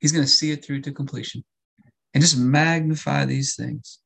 He's 0.00 0.12
going 0.12 0.24
to 0.24 0.30
see 0.30 0.50
it 0.50 0.64
through 0.64 0.80
to 0.82 0.92
completion 0.92 1.44
and 2.14 2.22
just 2.22 2.36
magnify 2.36 3.24
these 3.24 3.54
things. 3.54 4.00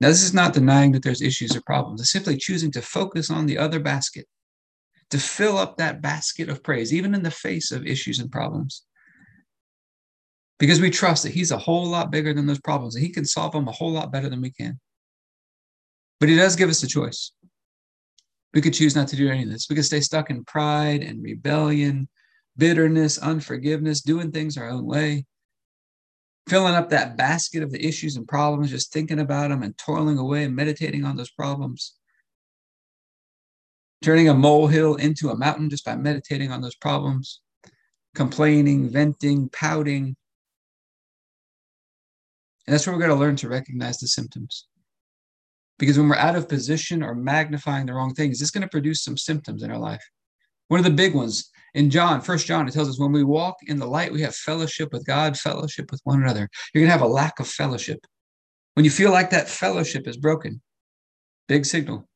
Now, 0.00 0.08
this 0.08 0.22
is 0.22 0.32
not 0.32 0.54
denying 0.54 0.92
that 0.92 1.02
there's 1.02 1.20
issues 1.20 1.54
or 1.54 1.60
problems. 1.60 2.00
It's 2.00 2.10
simply 2.10 2.36
choosing 2.36 2.70
to 2.72 2.82
focus 2.82 3.30
on 3.30 3.44
the 3.44 3.58
other 3.58 3.78
basket, 3.78 4.26
to 5.10 5.18
fill 5.18 5.58
up 5.58 5.76
that 5.76 6.00
basket 6.00 6.48
of 6.48 6.62
praise, 6.62 6.92
even 6.94 7.14
in 7.14 7.22
the 7.22 7.30
face 7.30 7.70
of 7.70 7.86
issues 7.86 8.18
and 8.18 8.32
problems. 8.32 8.84
Because 10.58 10.80
we 10.80 10.90
trust 10.90 11.22
that 11.24 11.32
He's 11.32 11.50
a 11.50 11.58
whole 11.58 11.86
lot 11.86 12.10
bigger 12.10 12.32
than 12.32 12.46
those 12.46 12.60
problems, 12.60 12.94
and 12.94 13.04
He 13.04 13.12
can 13.12 13.26
solve 13.26 13.52
them 13.52 13.68
a 13.68 13.72
whole 13.72 13.92
lot 13.92 14.10
better 14.10 14.30
than 14.30 14.40
we 14.40 14.50
can. 14.50 14.80
But 16.18 16.30
He 16.30 16.36
does 16.36 16.56
give 16.56 16.70
us 16.70 16.82
a 16.82 16.86
choice. 16.86 17.32
We 18.54 18.62
could 18.62 18.74
choose 18.74 18.96
not 18.96 19.08
to 19.08 19.16
do 19.16 19.28
any 19.28 19.44
of 19.44 19.50
this. 19.50 19.66
We 19.68 19.76
could 19.76 19.84
stay 19.84 20.00
stuck 20.00 20.30
in 20.30 20.44
pride 20.44 21.02
and 21.02 21.22
rebellion, 21.22 22.08
bitterness, 22.56 23.18
unforgiveness, 23.18 24.00
doing 24.00 24.32
things 24.32 24.56
our 24.56 24.68
own 24.68 24.86
way, 24.86 25.26
filling 26.50 26.74
up 26.74 26.90
that 26.90 27.16
basket 27.16 27.62
of 27.62 27.70
the 27.70 27.86
issues 27.86 28.16
and 28.16 28.26
problems, 28.26 28.70
just 28.70 28.92
thinking 28.92 29.20
about 29.20 29.50
them 29.50 29.62
and 29.62 29.78
toiling 29.78 30.18
away 30.18 30.42
and 30.42 30.56
meditating 30.56 31.04
on 31.04 31.16
those 31.16 31.30
problems. 31.30 31.94
Turning 34.02 34.28
a 34.28 34.34
molehill 34.34 34.96
into 34.96 35.28
a 35.28 35.36
mountain 35.36 35.70
just 35.70 35.84
by 35.84 35.94
meditating 35.94 36.50
on 36.50 36.60
those 36.60 36.74
problems, 36.74 37.40
complaining, 38.16 38.90
venting, 38.90 39.48
pouting. 39.50 40.16
And 42.66 42.74
that's 42.74 42.84
where 42.84 42.96
we're 42.96 43.06
going 43.06 43.16
to 43.16 43.24
learn 43.24 43.36
to 43.36 43.48
recognize 43.48 43.98
the 43.98 44.08
symptoms. 44.08 44.66
Because 45.78 45.98
when 45.98 46.08
we're 46.08 46.16
out 46.16 46.34
of 46.34 46.48
position 46.48 47.00
or 47.00 47.14
magnifying 47.14 47.86
the 47.86 47.94
wrong 47.94 48.12
things, 48.12 48.42
it's 48.42 48.50
going 48.50 48.62
to 48.62 48.68
produce 48.68 49.04
some 49.04 49.16
symptoms 49.16 49.62
in 49.62 49.70
our 49.70 49.78
life. 49.78 50.04
One 50.66 50.80
of 50.80 50.84
the 50.84 50.90
big 50.90 51.14
ones 51.14 51.48
in 51.74 51.90
John, 51.90 52.20
First 52.20 52.46
John, 52.46 52.66
it 52.66 52.72
tells 52.72 52.88
us 52.88 52.98
when 52.98 53.12
we 53.12 53.24
walk 53.24 53.56
in 53.66 53.78
the 53.78 53.86
light, 53.86 54.12
we 54.12 54.22
have 54.22 54.34
fellowship 54.34 54.92
with 54.92 55.06
God, 55.06 55.38
fellowship 55.38 55.90
with 55.90 56.00
one 56.04 56.22
another. 56.22 56.48
You're 56.74 56.84
to 56.84 56.90
have 56.90 57.02
a 57.02 57.06
lack 57.06 57.40
of 57.40 57.48
fellowship. 57.48 58.04
When 58.74 58.84
you 58.84 58.90
feel 58.90 59.10
like 59.10 59.30
that 59.30 59.48
fellowship 59.48 60.06
is 60.06 60.16
broken, 60.16 60.60
big 61.48 61.64
signal. 61.66 62.08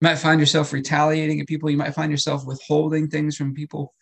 You 0.00 0.08
might 0.08 0.16
find 0.16 0.40
yourself 0.40 0.72
retaliating 0.72 1.40
at 1.40 1.46
people. 1.46 1.70
You 1.70 1.76
might 1.76 1.94
find 1.94 2.10
yourself 2.10 2.46
withholding 2.46 3.08
things 3.08 3.36
from 3.36 3.54
people 3.54 3.94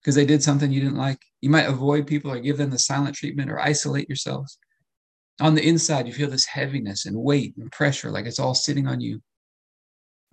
because 0.00 0.14
they 0.14 0.26
did 0.26 0.42
something 0.42 0.70
you 0.70 0.80
didn't 0.80 0.96
like. 0.96 1.18
You 1.40 1.50
might 1.50 1.68
avoid 1.68 2.06
people 2.06 2.30
or 2.30 2.38
give 2.38 2.58
them 2.58 2.70
the 2.70 2.78
silent 2.78 3.16
treatment 3.16 3.50
or 3.50 3.58
isolate 3.58 4.08
yourselves 4.08 4.58
on 5.40 5.54
the 5.54 5.66
inside, 5.66 6.06
you 6.06 6.12
feel 6.12 6.30
this 6.30 6.46
heaviness 6.46 7.06
and 7.06 7.16
weight 7.16 7.56
and 7.56 7.70
pressure, 7.72 8.10
like 8.10 8.26
it's 8.26 8.38
all 8.38 8.54
sitting 8.54 8.86
on 8.86 9.00
you. 9.00 9.20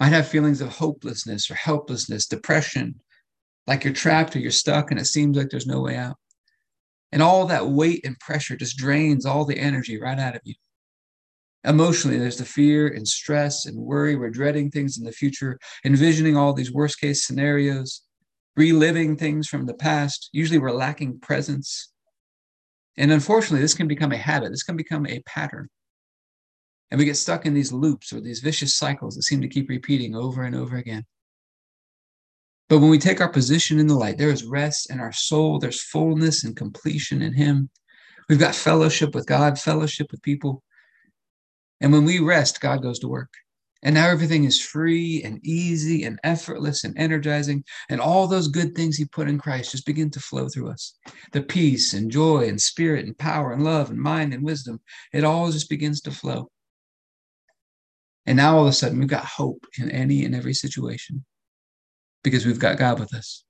Might 0.02 0.14
have 0.14 0.28
feelings 0.28 0.60
of 0.60 0.70
hopelessness 0.70 1.50
or 1.52 1.54
helplessness, 1.54 2.26
depression, 2.26 3.00
like 3.68 3.84
you're 3.84 3.94
trapped 3.94 4.36
or 4.36 4.40
you're 4.40 4.52
stuck 4.52 4.92
and 4.92 5.00
it 5.00 5.06
seems 5.06 5.38
like 5.38 5.50
there's 5.50 5.68
no 5.68 5.80
way 5.80 5.96
out. 5.96 6.18
And 7.14 7.22
all 7.22 7.46
that 7.46 7.70
weight 7.70 8.04
and 8.04 8.20
pressure 8.20 8.58
just 8.58 8.78
drains 8.78 9.26
all 9.26 9.46
the 9.46 9.60
energy 9.60 10.02
right 10.02 10.18
out 10.18 10.36
of 10.36 10.42
you. 10.44 10.56
Emotionally, 11.64 12.18
there's 12.18 12.38
the 12.38 12.46
fear 12.46 12.88
and 12.88 13.08
stress 13.08 13.68
and 13.68 13.78
worry. 13.78 14.16
We're 14.16 14.32
dreading 14.32 14.72
things 14.72 14.98
in 14.98 15.04
the 15.04 15.12
future, 15.12 15.60
envisioning 15.86 16.36
all 16.36 16.54
these 16.54 16.74
worst 16.74 17.00
case 17.00 17.26
scenarios, 17.26 18.02
reliving 18.58 19.16
things 19.16 19.48
from 19.48 19.68
the 19.68 19.76
past. 19.76 20.30
Usually, 20.34 20.60
we're 20.60 20.72
lacking 20.72 21.20
presence 21.20 21.92
and 22.98 23.12
unfortunately, 23.12 23.62
this 23.62 23.74
can 23.74 23.88
become 23.88 24.12
a 24.12 24.18
habit, 24.18 24.52
this 24.52 24.64
can 24.64 24.76
become 24.76 25.08
a 25.08 25.22
pattern. 25.26 25.70
And 26.92 27.00
we 27.00 27.06
get 27.06 27.16
stuck 27.16 27.46
in 27.46 27.54
these 27.54 27.72
loops 27.72 28.12
or 28.12 28.20
these 28.20 28.42
vicious 28.42 28.76
cycles 28.76 29.16
that 29.16 29.24
seem 29.24 29.42
to 29.42 29.48
keep 29.48 29.70
repeating 29.70 30.14
over 30.14 30.44
and 30.44 30.54
over 30.54 30.76
again. 30.76 31.06
But 32.68 32.80
when 32.80 32.90
we 32.90 33.00
take 33.00 33.22
our 33.22 33.30
position 33.30 33.80
in 33.80 33.88
the 33.88 33.96
light, 33.96 34.18
there 34.18 34.30
is 34.30 34.46
rest 34.46 34.92
in 34.92 35.00
our 35.00 35.12
soul, 35.12 35.60
there's 35.60 35.82
fullness 35.82 36.44
and 36.44 36.56
completion 36.56 37.22
in 37.22 37.34
Him. 37.34 37.70
We've 38.30 38.40
got 38.40 38.56
fellowship 38.56 39.16
with 39.16 39.26
God, 39.26 39.60
fellowship 39.60 40.08
with 40.12 40.22
people. 40.22 40.64
And 41.82 41.92
when 41.92 42.06
we 42.06 42.20
rest, 42.20 42.62
God 42.62 42.82
goes 42.82 43.00
to 43.00 43.08
work. 43.08 43.34
And 43.84 43.96
now 43.96 44.08
everything 44.10 44.44
is 44.44 44.62
free 44.62 45.24
and 45.24 45.40
easy 45.44 46.04
and 46.04 46.20
effortless 46.24 46.84
and 46.84 46.98
energizing. 46.98 47.64
And 47.90 48.00
all 48.00 48.28
those 48.28 48.48
good 48.48 48.76
things 48.76 48.96
He 48.96 49.06
put 49.06 49.28
in 49.28 49.40
Christ 49.40 49.72
just 49.72 49.86
begin 49.86 50.10
to 50.12 50.20
flow 50.20 50.48
through 50.48 50.70
us. 50.70 50.94
The 51.32 51.42
peace 51.42 51.94
and 51.94 52.12
joy 52.12 52.48
and 52.48 52.62
spirit 52.62 53.06
and 53.06 53.18
power 53.18 53.54
and 53.54 53.64
love 53.64 53.90
and 53.90 54.00
mind 54.00 54.34
and 54.34 54.44
wisdom, 54.44 54.80
it 55.14 55.24
all 55.24 55.52
just 55.52 55.70
begins 55.70 56.00
to 56.02 56.12
flow. 56.12 56.50
And 58.26 58.38
now 58.38 58.58
all 58.58 58.64
of 58.64 58.70
a 58.70 58.74
sudden, 58.74 59.00
we've 59.00 59.08
got 59.08 59.26
hope 59.26 59.66
in 59.78 59.90
any 59.90 60.26
and 60.26 60.36
every 60.36 60.54
situation 60.54 61.26
because 62.24 62.46
we've 62.46 62.60
got 62.60 62.78
God 62.78 63.00
with 63.00 63.14
us. 63.16 63.44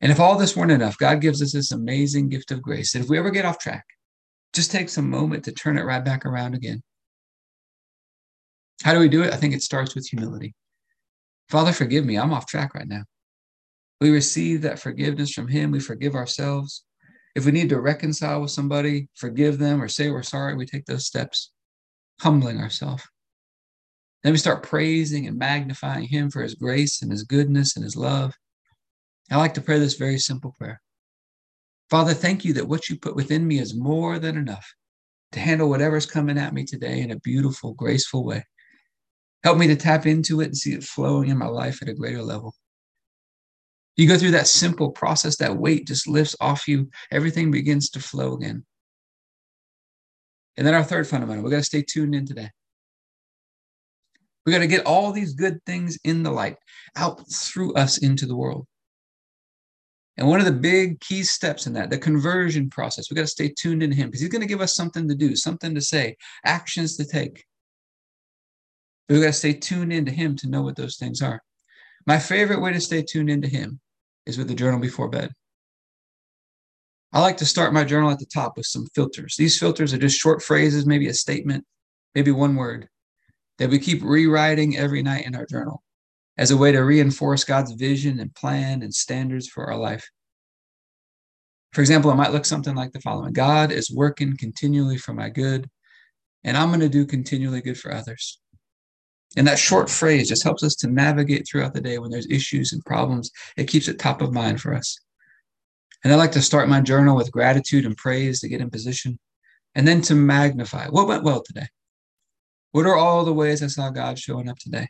And 0.00 0.12
if 0.12 0.20
all 0.20 0.36
this 0.36 0.56
weren't 0.56 0.72
enough, 0.72 0.98
God 0.98 1.20
gives 1.20 1.42
us 1.42 1.52
this 1.52 1.72
amazing 1.72 2.28
gift 2.28 2.50
of 2.50 2.62
grace 2.62 2.92
that 2.92 3.00
if 3.00 3.08
we 3.08 3.18
ever 3.18 3.30
get 3.30 3.44
off 3.44 3.58
track, 3.58 3.84
just 4.52 4.70
takes 4.70 4.96
a 4.96 5.02
moment 5.02 5.44
to 5.44 5.52
turn 5.52 5.78
it 5.78 5.84
right 5.84 6.04
back 6.04 6.26
around 6.26 6.54
again 6.54 6.82
how 8.82 8.94
do 8.94 8.98
we 8.98 9.08
do 9.08 9.22
it? 9.22 9.32
I 9.32 9.36
think 9.36 9.54
it 9.54 9.62
starts 9.62 9.94
with 9.94 10.06
humility. 10.06 10.54
Father, 11.48 11.72
forgive 11.72 12.04
me. 12.04 12.16
I'm 12.16 12.32
off 12.32 12.46
track 12.46 12.74
right 12.74 12.88
now. 12.88 13.02
We 14.00 14.10
receive 14.10 14.62
that 14.62 14.78
forgiveness 14.78 15.32
from 15.32 15.48
Him. 15.48 15.70
We 15.70 15.80
forgive 15.80 16.14
ourselves. 16.14 16.84
If 17.34 17.44
we 17.44 17.52
need 17.52 17.68
to 17.68 17.80
reconcile 17.80 18.40
with 18.40 18.50
somebody, 18.50 19.08
forgive 19.14 19.58
them 19.58 19.82
or 19.82 19.88
say 19.88 20.10
we're 20.10 20.22
sorry, 20.22 20.54
we 20.54 20.66
take 20.66 20.86
those 20.86 21.06
steps, 21.06 21.52
humbling 22.20 22.58
ourselves. 22.58 23.02
Then 24.22 24.32
we 24.32 24.38
start 24.38 24.62
praising 24.62 25.26
and 25.26 25.38
magnifying 25.38 26.06
Him 26.06 26.30
for 26.30 26.42
His 26.42 26.54
grace 26.54 27.02
and 27.02 27.10
His 27.10 27.24
goodness 27.24 27.76
and 27.76 27.84
His 27.84 27.96
love. 27.96 28.34
I 29.30 29.36
like 29.36 29.54
to 29.54 29.60
pray 29.60 29.78
this 29.78 29.94
very 29.94 30.18
simple 30.18 30.54
prayer 30.58 30.80
Father, 31.90 32.14
thank 32.14 32.44
you 32.44 32.52
that 32.52 32.68
what 32.68 32.88
you 32.88 32.96
put 32.96 33.16
within 33.16 33.46
me 33.46 33.58
is 33.58 33.74
more 33.74 34.20
than 34.20 34.36
enough 34.36 34.72
to 35.32 35.40
handle 35.40 35.68
whatever's 35.68 36.06
coming 36.06 36.38
at 36.38 36.54
me 36.54 36.64
today 36.64 37.00
in 37.00 37.10
a 37.10 37.18
beautiful, 37.20 37.74
graceful 37.74 38.24
way. 38.24 38.44
Help 39.42 39.58
me 39.58 39.66
to 39.66 39.76
tap 39.76 40.06
into 40.06 40.40
it 40.40 40.46
and 40.46 40.56
see 40.56 40.72
it 40.72 40.84
flowing 40.84 41.30
in 41.30 41.38
my 41.38 41.46
life 41.46 41.82
at 41.82 41.88
a 41.88 41.94
greater 41.94 42.22
level. 42.22 42.54
You 43.96 44.06
go 44.06 44.16
through 44.16 44.30
that 44.32 44.46
simple 44.46 44.92
process, 44.92 45.36
that 45.38 45.56
weight 45.56 45.86
just 45.86 46.06
lifts 46.06 46.36
off 46.40 46.68
you, 46.68 46.90
everything 47.10 47.50
begins 47.50 47.90
to 47.90 48.00
flow 48.00 48.34
again. 48.34 48.64
And 50.56 50.66
then 50.66 50.74
our 50.74 50.84
third 50.84 51.08
fundamental, 51.08 51.42
we 51.42 51.50
got 51.50 51.58
to 51.58 51.64
stay 51.64 51.82
tuned 51.82 52.14
in 52.14 52.24
today. 52.24 52.50
We 54.50 54.56
got 54.56 54.62
to 54.62 54.66
get 54.66 54.84
all 54.84 55.12
these 55.12 55.32
good 55.32 55.64
things 55.64 55.96
in 56.02 56.24
the 56.24 56.32
light 56.32 56.56
out 56.96 57.22
through 57.32 57.72
us 57.74 57.98
into 57.98 58.26
the 58.26 58.34
world. 58.34 58.66
And 60.16 60.26
one 60.26 60.40
of 60.40 60.44
the 60.44 60.50
big 60.50 60.98
key 60.98 61.22
steps 61.22 61.68
in 61.68 61.72
that, 61.74 61.88
the 61.88 61.98
conversion 61.98 62.68
process, 62.68 63.08
we 63.08 63.14
got 63.14 63.20
to 63.20 63.28
stay 63.28 63.54
tuned 63.56 63.80
in 63.80 63.92
Him 63.92 64.08
because 64.08 64.22
He's 64.22 64.28
going 64.28 64.40
to 64.40 64.48
give 64.48 64.60
us 64.60 64.74
something 64.74 65.08
to 65.08 65.14
do, 65.14 65.36
something 65.36 65.72
to 65.76 65.80
say, 65.80 66.16
actions 66.44 66.96
to 66.96 67.04
take. 67.04 67.44
But 69.06 69.14
we 69.14 69.20
got 69.20 69.26
to 69.28 69.32
stay 69.34 69.52
tuned 69.52 69.92
into 69.92 70.10
Him 70.10 70.34
to 70.38 70.50
know 70.50 70.62
what 70.62 70.74
those 70.74 70.96
things 70.96 71.22
are. 71.22 71.40
My 72.08 72.18
favorite 72.18 72.60
way 72.60 72.72
to 72.72 72.80
stay 72.80 73.02
tuned 73.02 73.30
into 73.30 73.46
Him 73.46 73.78
is 74.26 74.36
with 74.36 74.48
the 74.48 74.56
journal 74.56 74.80
before 74.80 75.08
bed. 75.08 75.30
I 77.12 77.20
like 77.20 77.36
to 77.36 77.46
start 77.46 77.72
my 77.72 77.84
journal 77.84 78.10
at 78.10 78.18
the 78.18 78.26
top 78.26 78.56
with 78.56 78.66
some 78.66 78.88
filters. 78.96 79.36
These 79.38 79.60
filters 79.60 79.94
are 79.94 79.98
just 79.98 80.18
short 80.18 80.42
phrases, 80.42 80.86
maybe 80.86 81.06
a 81.06 81.14
statement, 81.14 81.64
maybe 82.16 82.32
one 82.32 82.56
word 82.56 82.88
that 83.60 83.70
we 83.70 83.78
keep 83.78 84.02
rewriting 84.02 84.78
every 84.78 85.02
night 85.02 85.26
in 85.26 85.36
our 85.36 85.44
journal 85.44 85.82
as 86.38 86.50
a 86.50 86.56
way 86.56 86.72
to 86.72 86.80
reinforce 86.80 87.44
God's 87.44 87.72
vision 87.72 88.18
and 88.18 88.34
plan 88.34 88.82
and 88.82 88.92
standards 88.92 89.46
for 89.46 89.70
our 89.70 89.76
life. 89.76 90.08
For 91.74 91.82
example, 91.82 92.10
it 92.10 92.16
might 92.16 92.32
look 92.32 92.46
something 92.46 92.74
like 92.74 92.92
the 92.92 93.02
following 93.02 93.34
God 93.34 93.70
is 93.70 93.90
working 93.94 94.34
continually 94.38 94.96
for 94.96 95.12
my 95.12 95.28
good, 95.28 95.68
and 96.42 96.56
I'm 96.56 96.68
going 96.68 96.80
to 96.80 96.88
do 96.88 97.04
continually 97.04 97.60
good 97.60 97.78
for 97.78 97.94
others. 97.94 98.40
And 99.36 99.46
that 99.46 99.58
short 99.58 99.90
phrase 99.90 100.30
just 100.30 100.42
helps 100.42 100.64
us 100.64 100.74
to 100.76 100.88
navigate 100.88 101.46
throughout 101.46 101.74
the 101.74 101.82
day 101.82 101.98
when 101.98 102.10
there's 102.10 102.30
issues 102.30 102.72
and 102.72 102.82
problems. 102.84 103.30
It 103.58 103.68
keeps 103.68 103.88
it 103.88 103.98
top 103.98 104.22
of 104.22 104.32
mind 104.32 104.62
for 104.62 104.74
us. 104.74 104.98
And 106.02 106.12
I 106.12 106.16
like 106.16 106.32
to 106.32 106.42
start 106.42 106.70
my 106.70 106.80
journal 106.80 107.14
with 107.14 107.30
gratitude 107.30 107.84
and 107.84 107.94
praise 107.94 108.40
to 108.40 108.48
get 108.48 108.62
in 108.62 108.70
position, 108.70 109.18
and 109.74 109.86
then 109.86 110.00
to 110.02 110.14
magnify 110.14 110.88
what 110.88 111.06
went 111.06 111.24
well 111.24 111.42
today. 111.42 111.66
What 112.72 112.86
are 112.86 112.96
all 112.96 113.24
the 113.24 113.32
ways 113.32 113.62
I 113.62 113.66
saw 113.66 113.90
God 113.90 114.18
showing 114.18 114.48
up 114.48 114.58
today? 114.58 114.88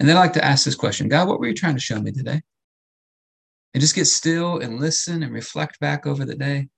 And 0.00 0.08
then 0.08 0.16
I 0.16 0.20
like 0.20 0.32
to 0.34 0.44
ask 0.44 0.64
this 0.64 0.74
question 0.74 1.08
God, 1.08 1.28
what 1.28 1.38
were 1.38 1.46
you 1.46 1.54
trying 1.54 1.74
to 1.74 1.80
show 1.80 2.00
me 2.00 2.12
today? 2.12 2.40
And 3.72 3.80
just 3.80 3.94
get 3.94 4.06
still 4.06 4.58
and 4.58 4.80
listen 4.80 5.22
and 5.22 5.32
reflect 5.32 5.80
back 5.80 6.06
over 6.06 6.24
the 6.24 6.36
day. 6.36 6.68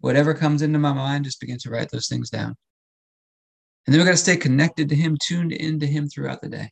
Whatever 0.00 0.34
comes 0.34 0.62
into 0.62 0.78
my 0.78 0.92
mind, 0.92 1.24
just 1.24 1.40
begin 1.40 1.58
to 1.58 1.70
write 1.70 1.90
those 1.90 2.08
things 2.08 2.30
down. 2.30 2.56
And 3.86 3.94
then 3.94 3.98
we've 4.00 4.06
got 4.06 4.12
to 4.12 4.16
stay 4.18 4.36
connected 4.36 4.88
to 4.88 4.94
Him, 4.94 5.16
tuned 5.20 5.52
into 5.52 5.86
Him 5.86 6.08
throughout 6.08 6.40
the 6.40 6.48
day. 6.48 6.70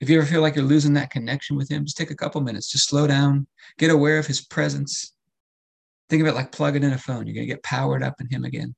If 0.00 0.08
you 0.08 0.18
ever 0.18 0.26
feel 0.26 0.40
like 0.40 0.54
you're 0.54 0.64
losing 0.64 0.94
that 0.94 1.10
connection 1.10 1.56
with 1.56 1.70
Him, 1.70 1.84
just 1.84 1.96
take 1.96 2.10
a 2.10 2.16
couple 2.16 2.40
minutes, 2.40 2.70
just 2.70 2.88
slow 2.88 3.06
down, 3.06 3.46
get 3.78 3.90
aware 3.90 4.18
of 4.18 4.26
His 4.26 4.40
presence. 4.40 5.12
Think 6.08 6.22
of 6.22 6.28
it 6.28 6.34
like 6.34 6.52
plugging 6.52 6.82
in 6.82 6.92
a 6.92 6.98
phone. 6.98 7.26
You're 7.26 7.34
going 7.34 7.46
to 7.46 7.54
get 7.54 7.62
powered 7.62 8.02
up 8.02 8.14
in 8.20 8.28
Him 8.28 8.44
again. 8.44 8.74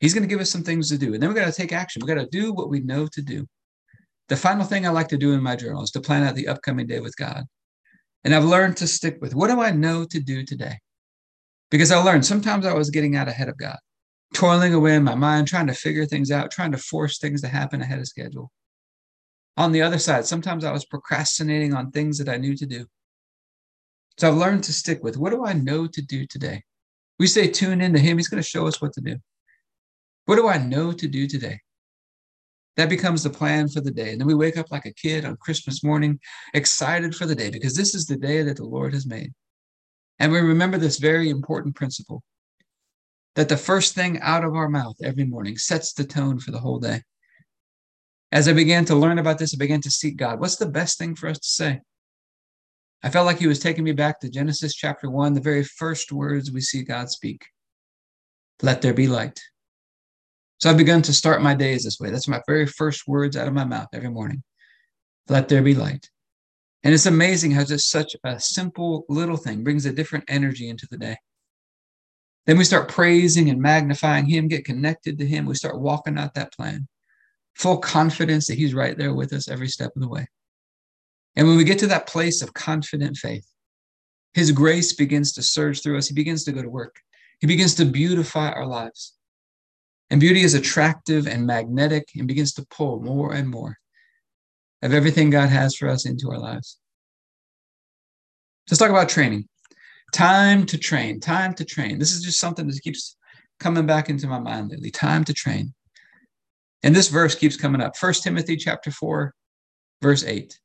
He's 0.00 0.12
going 0.12 0.22
to 0.22 0.28
give 0.28 0.40
us 0.40 0.50
some 0.50 0.62
things 0.62 0.88
to 0.90 0.98
do. 0.98 1.14
And 1.14 1.22
then 1.22 1.30
we've 1.30 1.38
got 1.38 1.46
to 1.46 1.52
take 1.52 1.72
action. 1.72 2.00
We've 2.00 2.14
got 2.14 2.20
to 2.20 2.28
do 2.28 2.52
what 2.52 2.68
we 2.68 2.80
know 2.80 3.06
to 3.06 3.22
do. 3.22 3.46
The 4.28 4.36
final 4.36 4.64
thing 4.64 4.86
I 4.86 4.90
like 4.90 5.08
to 5.08 5.16
do 5.16 5.32
in 5.32 5.42
my 5.42 5.56
journal 5.56 5.82
is 5.82 5.90
to 5.92 6.00
plan 6.00 6.24
out 6.24 6.34
the 6.34 6.48
upcoming 6.48 6.86
day 6.86 7.00
with 7.00 7.16
God. 7.16 7.44
And 8.24 8.34
I've 8.34 8.44
learned 8.44 8.76
to 8.78 8.88
stick 8.88 9.18
with 9.20 9.34
what 9.34 9.48
do 9.48 9.60
I 9.60 9.70
know 9.70 10.04
to 10.04 10.20
do 10.20 10.44
today? 10.44 10.78
Because 11.70 11.92
I 11.92 11.98
learned 11.98 12.26
sometimes 12.26 12.66
I 12.66 12.74
was 12.74 12.90
getting 12.90 13.16
out 13.16 13.28
ahead 13.28 13.48
of 13.48 13.56
God, 13.56 13.78
toiling 14.34 14.74
away 14.74 14.96
in 14.96 15.04
my 15.04 15.14
mind, 15.14 15.46
trying 15.46 15.68
to 15.68 15.74
figure 15.74 16.06
things 16.06 16.30
out, 16.30 16.50
trying 16.50 16.72
to 16.72 16.78
force 16.78 17.18
things 17.18 17.40
to 17.42 17.48
happen 17.48 17.80
ahead 17.80 18.00
of 18.00 18.08
schedule. 18.08 18.50
On 19.56 19.72
the 19.72 19.82
other 19.82 19.98
side, 19.98 20.26
sometimes 20.26 20.64
I 20.64 20.72
was 20.72 20.84
procrastinating 20.84 21.72
on 21.72 21.90
things 21.90 22.18
that 22.18 22.28
I 22.28 22.36
knew 22.36 22.56
to 22.56 22.66
do. 22.66 22.86
So 24.18 24.28
I've 24.28 24.36
learned 24.36 24.64
to 24.64 24.72
stick 24.72 25.02
with 25.02 25.16
what 25.16 25.30
do 25.30 25.44
I 25.44 25.52
know 25.52 25.86
to 25.86 26.02
do 26.02 26.26
today? 26.26 26.62
We 27.18 27.26
stay 27.26 27.48
tuned 27.48 27.82
into 27.82 27.98
Him, 27.98 28.18
He's 28.18 28.28
going 28.28 28.42
to 28.42 28.48
show 28.48 28.66
us 28.66 28.80
what 28.82 28.92
to 28.94 29.00
do. 29.00 29.16
What 30.26 30.36
do 30.36 30.48
I 30.48 30.58
know 30.58 30.92
to 30.92 31.08
do 31.08 31.26
today? 31.26 31.60
That 32.76 32.90
becomes 32.90 33.22
the 33.22 33.30
plan 33.30 33.68
for 33.68 33.80
the 33.80 33.90
day. 33.90 34.12
And 34.12 34.20
then 34.20 34.28
we 34.28 34.34
wake 34.34 34.58
up 34.58 34.70
like 34.70 34.84
a 34.84 34.92
kid 34.92 35.24
on 35.24 35.36
Christmas 35.36 35.82
morning, 35.82 36.20
excited 36.52 37.14
for 37.14 37.24
the 37.24 37.34
day 37.34 37.48
because 37.48 37.74
this 37.74 37.94
is 37.94 38.06
the 38.06 38.16
day 38.16 38.42
that 38.42 38.56
the 38.56 38.64
Lord 38.64 38.92
has 38.92 39.06
made. 39.06 39.32
And 40.18 40.30
we 40.30 40.40
remember 40.40 40.76
this 40.76 40.98
very 40.98 41.30
important 41.30 41.74
principle 41.74 42.22
that 43.34 43.48
the 43.48 43.56
first 43.56 43.94
thing 43.94 44.18
out 44.20 44.44
of 44.44 44.54
our 44.54 44.68
mouth 44.68 44.96
every 45.02 45.24
morning 45.24 45.56
sets 45.56 45.92
the 45.92 46.04
tone 46.04 46.38
for 46.38 46.50
the 46.50 46.58
whole 46.58 46.78
day. 46.78 47.02
As 48.32 48.48
I 48.48 48.52
began 48.52 48.84
to 48.86 48.96
learn 48.96 49.18
about 49.18 49.38
this, 49.38 49.54
I 49.54 49.58
began 49.58 49.80
to 49.82 49.90
seek 49.90 50.16
God. 50.16 50.40
What's 50.40 50.56
the 50.56 50.66
best 50.66 50.98
thing 50.98 51.14
for 51.14 51.28
us 51.28 51.38
to 51.38 51.48
say? 51.48 51.80
I 53.02 53.10
felt 53.10 53.26
like 53.26 53.38
He 53.38 53.46
was 53.46 53.58
taking 53.58 53.84
me 53.84 53.92
back 53.92 54.20
to 54.20 54.30
Genesis 54.30 54.74
chapter 54.74 55.10
one, 55.10 55.34
the 55.34 55.40
very 55.40 55.62
first 55.62 56.12
words 56.12 56.50
we 56.50 56.60
see 56.60 56.82
God 56.82 57.10
speak 57.10 57.44
Let 58.62 58.82
there 58.82 58.94
be 58.94 59.06
light. 59.06 59.40
So 60.58 60.70
I've 60.70 60.76
begun 60.78 61.02
to 61.02 61.12
start 61.12 61.42
my 61.42 61.54
days 61.54 61.84
this 61.84 62.00
way. 62.00 62.10
That's 62.10 62.28
my 62.28 62.40
very 62.46 62.66
first 62.66 63.06
words 63.06 63.36
out 63.36 63.48
of 63.48 63.54
my 63.54 63.64
mouth 63.64 63.88
every 63.92 64.10
morning. 64.10 64.42
Let 65.28 65.48
there 65.48 65.62
be 65.62 65.74
light. 65.74 66.08
And 66.82 66.94
it's 66.94 67.06
amazing 67.06 67.50
how 67.50 67.64
just 67.64 67.90
such 67.90 68.14
a 68.24 68.40
simple 68.40 69.04
little 69.08 69.36
thing 69.36 69.64
brings 69.64 69.86
a 69.86 69.92
different 69.92 70.24
energy 70.28 70.68
into 70.68 70.86
the 70.90 70.96
day. 70.96 71.16
Then 72.46 72.56
we 72.56 72.64
start 72.64 72.88
praising 72.88 73.50
and 73.50 73.60
magnifying 73.60 74.26
Him, 74.26 74.48
get 74.48 74.64
connected 74.64 75.18
to 75.18 75.26
Him. 75.26 75.46
We 75.46 75.56
start 75.56 75.80
walking 75.80 76.16
out 76.16 76.34
that 76.34 76.52
plan, 76.52 76.86
full 77.54 77.78
confidence 77.78 78.46
that 78.46 78.56
He's 78.56 78.72
right 78.72 78.96
there 78.96 79.14
with 79.14 79.32
us 79.32 79.48
every 79.48 79.68
step 79.68 79.94
of 79.96 80.02
the 80.02 80.08
way. 80.08 80.28
And 81.34 81.46
when 81.46 81.56
we 81.56 81.64
get 81.64 81.80
to 81.80 81.88
that 81.88 82.06
place 82.06 82.40
of 82.40 82.54
confident 82.54 83.16
faith, 83.16 83.46
His 84.32 84.52
grace 84.52 84.92
begins 84.92 85.32
to 85.32 85.42
surge 85.42 85.82
through 85.82 85.98
us. 85.98 86.06
He 86.06 86.14
begins 86.14 86.44
to 86.44 86.52
go 86.52 86.62
to 86.62 86.68
work, 86.68 87.00
He 87.40 87.46
begins 87.46 87.74
to 87.74 87.84
beautify 87.84 88.50
our 88.52 88.66
lives. 88.66 89.14
And 90.10 90.20
beauty 90.20 90.42
is 90.42 90.54
attractive 90.54 91.26
and 91.26 91.46
magnetic 91.46 92.10
and 92.16 92.28
begins 92.28 92.52
to 92.54 92.66
pull 92.70 93.00
more 93.00 93.34
and 93.34 93.48
more 93.48 93.76
of 94.82 94.94
everything 94.94 95.30
God 95.30 95.48
has 95.48 95.74
for 95.74 95.88
us 95.88 96.06
into 96.06 96.30
our 96.30 96.38
lives. 96.38 96.78
Let's 98.70 98.78
talk 98.78 98.90
about 98.90 99.08
training. 99.08 99.48
Time 100.12 100.66
to 100.66 100.78
train, 100.78 101.20
time 101.20 101.54
to 101.54 101.64
train. 101.64 101.98
This 101.98 102.12
is 102.12 102.22
just 102.22 102.38
something 102.38 102.66
that 102.66 102.82
keeps 102.82 103.16
coming 103.58 103.86
back 103.86 104.08
into 104.08 104.28
my 104.28 104.38
mind 104.38 104.70
lately. 104.70 104.90
Time 104.90 105.24
to 105.24 105.34
train. 105.34 105.74
And 106.82 106.94
this 106.94 107.08
verse 107.08 107.34
keeps 107.34 107.56
coming 107.56 107.80
up. 107.80 107.96
First 107.96 108.22
Timothy 108.22 108.56
chapter 108.56 108.90
4, 108.90 109.34
verse 110.02 110.24
8. 110.24 110.58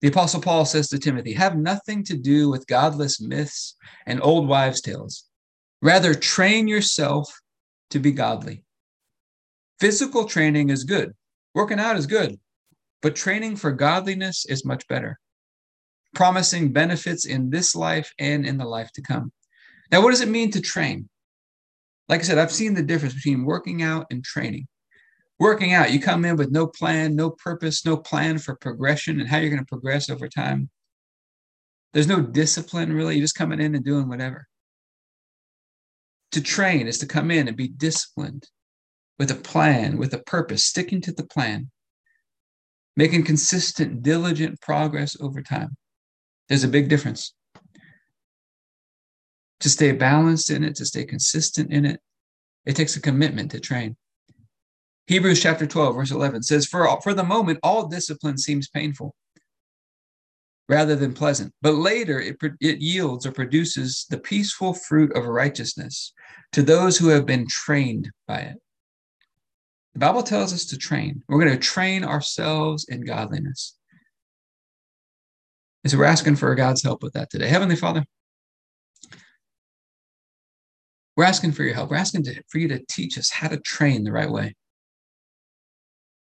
The 0.00 0.08
apostle 0.08 0.40
Paul 0.40 0.64
says 0.64 0.88
to 0.88 0.98
Timothy, 0.98 1.32
have 1.32 1.56
nothing 1.56 2.04
to 2.04 2.16
do 2.16 2.48
with 2.48 2.66
godless 2.68 3.20
myths 3.20 3.74
and 4.06 4.22
old 4.22 4.46
wives' 4.48 4.80
tales. 4.80 5.24
Rather, 5.82 6.14
train 6.14 6.68
yourself 6.68 7.32
to 7.90 7.98
be 7.98 8.12
godly. 8.12 8.64
Physical 9.80 10.24
training 10.24 10.70
is 10.70 10.84
good, 10.84 11.12
working 11.54 11.78
out 11.78 11.96
is 11.96 12.06
good, 12.06 12.38
but 13.00 13.14
training 13.14 13.56
for 13.56 13.70
godliness 13.72 14.44
is 14.46 14.64
much 14.64 14.86
better, 14.88 15.18
promising 16.14 16.72
benefits 16.72 17.26
in 17.26 17.50
this 17.50 17.74
life 17.76 18.12
and 18.18 18.44
in 18.44 18.58
the 18.58 18.64
life 18.64 18.90
to 18.92 19.02
come. 19.02 19.32
Now, 19.90 20.02
what 20.02 20.10
does 20.10 20.20
it 20.20 20.28
mean 20.28 20.50
to 20.50 20.60
train? 20.60 21.08
Like 22.08 22.20
I 22.20 22.24
said, 22.24 22.38
I've 22.38 22.52
seen 22.52 22.74
the 22.74 22.82
difference 22.82 23.14
between 23.14 23.44
working 23.44 23.82
out 23.82 24.06
and 24.10 24.24
training. 24.24 24.66
Working 25.38 25.72
out, 25.72 25.92
you 25.92 26.00
come 26.00 26.24
in 26.24 26.36
with 26.36 26.50
no 26.50 26.66
plan, 26.66 27.14
no 27.14 27.30
purpose, 27.30 27.86
no 27.86 27.96
plan 27.96 28.38
for 28.38 28.56
progression 28.56 29.20
and 29.20 29.28
how 29.28 29.38
you're 29.38 29.50
going 29.50 29.60
to 29.60 29.66
progress 29.66 30.10
over 30.10 30.28
time. 30.28 30.68
There's 31.92 32.08
no 32.08 32.20
discipline 32.20 32.92
really. 32.92 33.14
You're 33.14 33.24
just 33.24 33.36
coming 33.36 33.60
in 33.60 33.76
and 33.76 33.84
doing 33.84 34.08
whatever 34.08 34.48
to 36.32 36.40
train 36.40 36.86
is 36.86 36.98
to 36.98 37.06
come 37.06 37.30
in 37.30 37.48
and 37.48 37.56
be 37.56 37.68
disciplined 37.68 38.48
with 39.18 39.30
a 39.30 39.34
plan, 39.34 39.98
with 39.98 40.14
a 40.14 40.18
purpose, 40.18 40.64
sticking 40.64 41.00
to 41.02 41.12
the 41.12 41.24
plan, 41.24 41.70
making 42.96 43.24
consistent, 43.24 44.02
diligent 44.02 44.60
progress 44.60 45.16
over 45.20 45.42
time. 45.42 45.76
There's 46.48 46.64
a 46.64 46.68
big 46.68 46.88
difference. 46.88 47.34
To 49.60 49.68
stay 49.68 49.92
balanced 49.92 50.50
in 50.50 50.62
it, 50.62 50.76
to 50.76 50.86
stay 50.86 51.04
consistent 51.04 51.72
in 51.72 51.84
it, 51.84 52.00
it 52.64 52.76
takes 52.76 52.96
a 52.96 53.00
commitment 53.00 53.50
to 53.52 53.60
train. 53.60 53.96
Hebrews 55.08 55.42
chapter 55.42 55.66
12, 55.66 55.96
verse 55.96 56.10
11 56.10 56.42
says, 56.42 56.66
For, 56.66 57.00
for 57.00 57.14
the 57.14 57.24
moment, 57.24 57.58
all 57.62 57.88
discipline 57.88 58.36
seems 58.36 58.68
painful. 58.68 59.14
Rather 60.68 60.94
than 60.94 61.14
pleasant. 61.14 61.52
But 61.62 61.74
later 61.74 62.20
it, 62.20 62.36
it 62.60 62.78
yields 62.78 63.26
or 63.26 63.32
produces 63.32 64.06
the 64.10 64.18
peaceful 64.18 64.74
fruit 64.74 65.16
of 65.16 65.24
righteousness 65.24 66.12
to 66.52 66.62
those 66.62 66.98
who 66.98 67.08
have 67.08 67.26
been 67.26 67.46
trained 67.48 68.10
by 68.26 68.38
it. 68.38 68.56
The 69.94 70.00
Bible 70.00 70.22
tells 70.22 70.52
us 70.52 70.66
to 70.66 70.78
train. 70.78 71.22
We're 71.28 71.44
going 71.44 71.50
to 71.50 71.58
train 71.58 72.04
ourselves 72.04 72.86
in 72.88 73.04
godliness. 73.04 73.76
And 75.82 75.90
so 75.90 75.98
we're 75.98 76.04
asking 76.04 76.36
for 76.36 76.54
God's 76.54 76.82
help 76.82 77.02
with 77.02 77.14
that 77.14 77.30
today. 77.30 77.48
Heavenly 77.48 77.76
Father, 77.76 78.04
we're 81.16 81.24
asking 81.24 81.52
for 81.52 81.64
your 81.64 81.74
help. 81.74 81.90
We're 81.90 81.96
asking 81.96 82.24
to, 82.24 82.42
for 82.48 82.58
you 82.58 82.68
to 82.68 82.84
teach 82.88 83.18
us 83.18 83.30
how 83.30 83.48
to 83.48 83.58
train 83.58 84.04
the 84.04 84.12
right 84.12 84.30
way. 84.30 84.54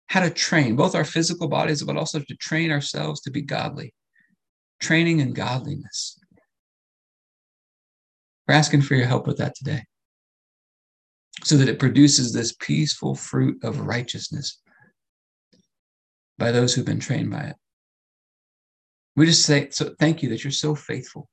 How 0.08 0.20
to 0.20 0.30
train 0.30 0.76
both 0.76 0.94
our 0.94 1.06
physical 1.06 1.48
bodies, 1.48 1.82
but 1.82 1.98
also 1.98 2.20
to 2.20 2.36
train 2.36 2.72
ourselves 2.72 3.22
to 3.22 3.32
be 3.32 3.42
godly. 3.42 3.94
Training 4.80 5.20
in 5.20 5.34
godliness. 5.34 6.20
We're 8.48 8.56
asking 8.56 8.82
for 8.82 8.96
your 8.96 9.08
help 9.08 9.28
with 9.28 9.38
that 9.38 9.56
today 9.56 9.86
so 11.44 11.58
that 11.58 11.70
it 11.70 11.80
produces 11.80 12.34
this 12.34 12.54
peaceful 12.54 13.16
fruit 13.16 13.64
of 13.64 13.82
righteousness 13.82 14.62
by 16.38 16.52
those 16.52 16.74
who've 16.74 16.86
been 16.86 17.00
trained 17.00 17.32
by 17.32 17.42
it. 17.42 17.56
We 19.16 19.26
just 19.26 19.44
say, 19.44 19.70
so 19.70 19.94
thank 20.00 20.24
you 20.24 20.30
that 20.30 20.44
you're 20.44 20.52
so 20.52 20.76
faithful. 20.76 21.30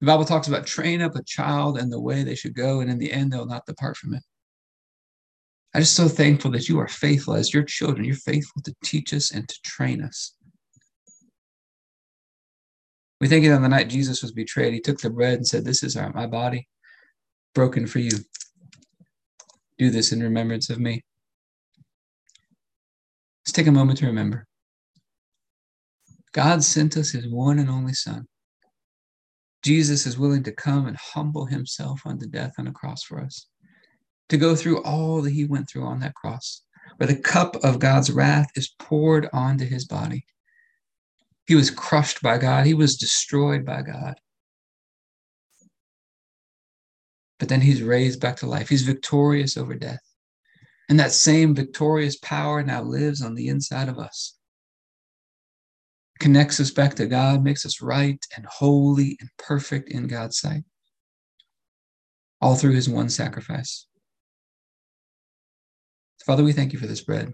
The 0.00 0.06
Bible 0.06 0.24
talks 0.24 0.48
about 0.48 0.66
train 0.66 1.02
up 1.02 1.14
a 1.14 1.22
child 1.24 1.78
in 1.78 1.90
the 1.90 2.00
way 2.00 2.22
they 2.22 2.34
should 2.34 2.54
go, 2.54 2.80
and 2.80 2.90
in 2.90 2.98
the 2.98 3.12
end, 3.12 3.32
they'll 3.32 3.44
not 3.44 3.66
depart 3.66 3.98
from 3.98 4.14
it. 4.14 4.22
I'm 5.74 5.82
just 5.82 5.94
so 5.94 6.08
thankful 6.08 6.50
that 6.52 6.68
you 6.68 6.78
are 6.80 6.88
faithful 6.88 7.34
as 7.34 7.52
your 7.52 7.64
children. 7.64 8.04
You're 8.04 8.16
faithful 8.16 8.62
to 8.62 8.74
teach 8.82 9.12
us 9.12 9.30
and 9.30 9.46
to 9.46 9.62
train 9.62 10.02
us. 10.02 10.34
We 13.20 13.28
think 13.28 13.44
it 13.44 13.52
on 13.52 13.62
the 13.62 13.68
night 13.68 13.88
Jesus 13.88 14.22
was 14.22 14.32
betrayed, 14.32 14.72
he 14.72 14.80
took 14.80 14.98
the 14.98 15.10
bread 15.10 15.34
and 15.34 15.46
said, 15.46 15.64
This 15.64 15.82
is 15.82 15.96
our, 15.96 16.12
my 16.12 16.26
body 16.26 16.68
broken 17.54 17.86
for 17.86 17.98
you. 17.98 18.18
Do 19.78 19.90
this 19.90 20.12
in 20.12 20.22
remembrance 20.22 20.70
of 20.70 20.78
me. 20.78 21.02
Let's 23.42 23.52
take 23.52 23.66
a 23.66 23.72
moment 23.72 23.98
to 23.98 24.06
remember. 24.06 24.46
God 26.32 26.62
sent 26.62 26.96
us 26.96 27.10
his 27.10 27.28
one 27.28 27.58
and 27.58 27.68
only 27.68 27.92
Son. 27.92 28.26
Jesus 29.62 30.06
is 30.06 30.18
willing 30.18 30.42
to 30.44 30.52
come 30.52 30.86
and 30.86 30.96
humble 30.96 31.46
himself 31.46 32.00
unto 32.06 32.26
death 32.26 32.52
on 32.58 32.66
a 32.66 32.72
cross 32.72 33.02
for 33.02 33.20
us, 33.20 33.46
to 34.28 34.38
go 34.38 34.54
through 34.54 34.82
all 34.82 35.20
that 35.22 35.32
he 35.32 35.44
went 35.44 35.68
through 35.68 35.84
on 35.84 36.00
that 36.00 36.14
cross, 36.14 36.62
where 36.96 37.06
the 37.06 37.16
cup 37.16 37.56
of 37.56 37.78
God's 37.78 38.10
wrath 38.10 38.48
is 38.54 38.74
poured 38.78 39.28
onto 39.32 39.66
his 39.66 39.84
body. 39.84 40.24
He 41.50 41.56
was 41.56 41.70
crushed 41.70 42.22
by 42.22 42.38
God, 42.38 42.64
he 42.64 42.74
was 42.74 42.96
destroyed 42.96 43.66
by 43.66 43.82
God. 43.82 44.14
but 47.40 47.48
then 47.48 47.62
he's 47.62 47.82
raised 47.82 48.20
back 48.20 48.36
to 48.36 48.46
life. 48.46 48.68
He's 48.68 48.82
victorious 48.82 49.56
over 49.56 49.74
death. 49.74 50.02
And 50.88 51.00
that 51.00 51.10
same 51.10 51.54
victorious 51.54 52.16
power 52.16 52.62
now 52.62 52.82
lives 52.82 53.22
on 53.22 53.34
the 53.34 53.48
inside 53.48 53.88
of 53.88 53.98
us. 53.98 54.36
Connects 56.20 56.60
us 56.60 56.70
back 56.70 56.94
to 56.96 57.06
God, 57.06 57.42
makes 57.42 57.64
us 57.64 57.80
right 57.80 58.22
and 58.36 58.44
holy 58.44 59.16
and 59.20 59.30
perfect 59.38 59.88
in 59.88 60.06
God's 60.06 60.38
sight. 60.38 60.64
All 62.42 62.56
through 62.56 62.74
his 62.74 62.90
one 62.90 63.08
sacrifice. 63.08 63.86
Father, 66.26 66.44
we 66.44 66.52
thank 66.52 66.74
you 66.74 66.78
for 66.78 66.86
this 66.86 67.00
bread 67.00 67.32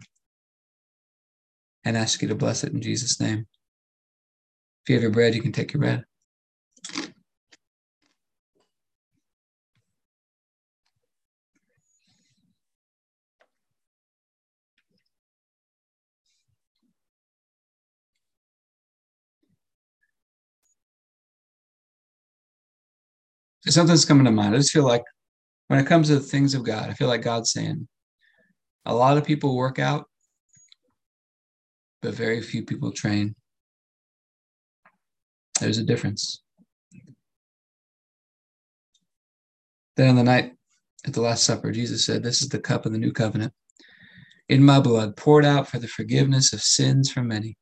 and 1.84 1.96
ask 1.96 2.22
you 2.22 2.28
to 2.28 2.36
bless 2.36 2.62
it 2.62 2.72
in 2.72 2.80
Jesus' 2.80 3.20
name. 3.20 3.46
If 4.86 4.90
you 4.90 4.94
have 4.94 5.02
your 5.02 5.10
bread, 5.10 5.34
you 5.34 5.42
can 5.42 5.50
take 5.50 5.72
your 5.72 5.80
bread. 5.80 6.04
something's 23.68 24.04
coming 24.04 24.24
to 24.24 24.30
mind. 24.30 24.54
I 24.54 24.58
just 24.58 24.70
feel 24.70 24.84
like 24.84 25.02
when 25.66 25.80
it 25.80 25.86
comes 25.88 26.06
to 26.06 26.14
the 26.14 26.20
things 26.20 26.54
of 26.54 26.62
God, 26.62 26.88
I 26.88 26.94
feel 26.94 27.08
like 27.08 27.22
God's 27.22 27.50
saying 27.50 27.88
a 28.84 28.94
lot 28.94 29.18
of 29.18 29.24
people 29.24 29.56
work 29.56 29.80
out, 29.80 30.06
but 32.02 32.14
very 32.14 32.40
few 32.40 32.64
people 32.64 32.92
train. 32.92 33.34
There's 35.58 35.78
a 35.78 35.84
difference. 35.84 36.42
Then 39.96 40.10
on 40.10 40.16
the 40.16 40.24
night 40.24 40.52
at 41.06 41.14
the 41.14 41.22
Last 41.22 41.44
Supper, 41.44 41.72
Jesus 41.72 42.04
said, 42.04 42.22
This 42.22 42.42
is 42.42 42.48
the 42.48 42.58
cup 42.58 42.84
of 42.84 42.92
the 42.92 42.98
new 42.98 43.12
covenant 43.12 43.52
in 44.48 44.62
my 44.62 44.80
blood, 44.80 45.16
poured 45.16 45.44
out 45.44 45.68
for 45.68 45.78
the 45.78 45.88
forgiveness 45.88 46.52
of 46.52 46.60
sins 46.60 47.10
for 47.10 47.22
many. 47.22 47.56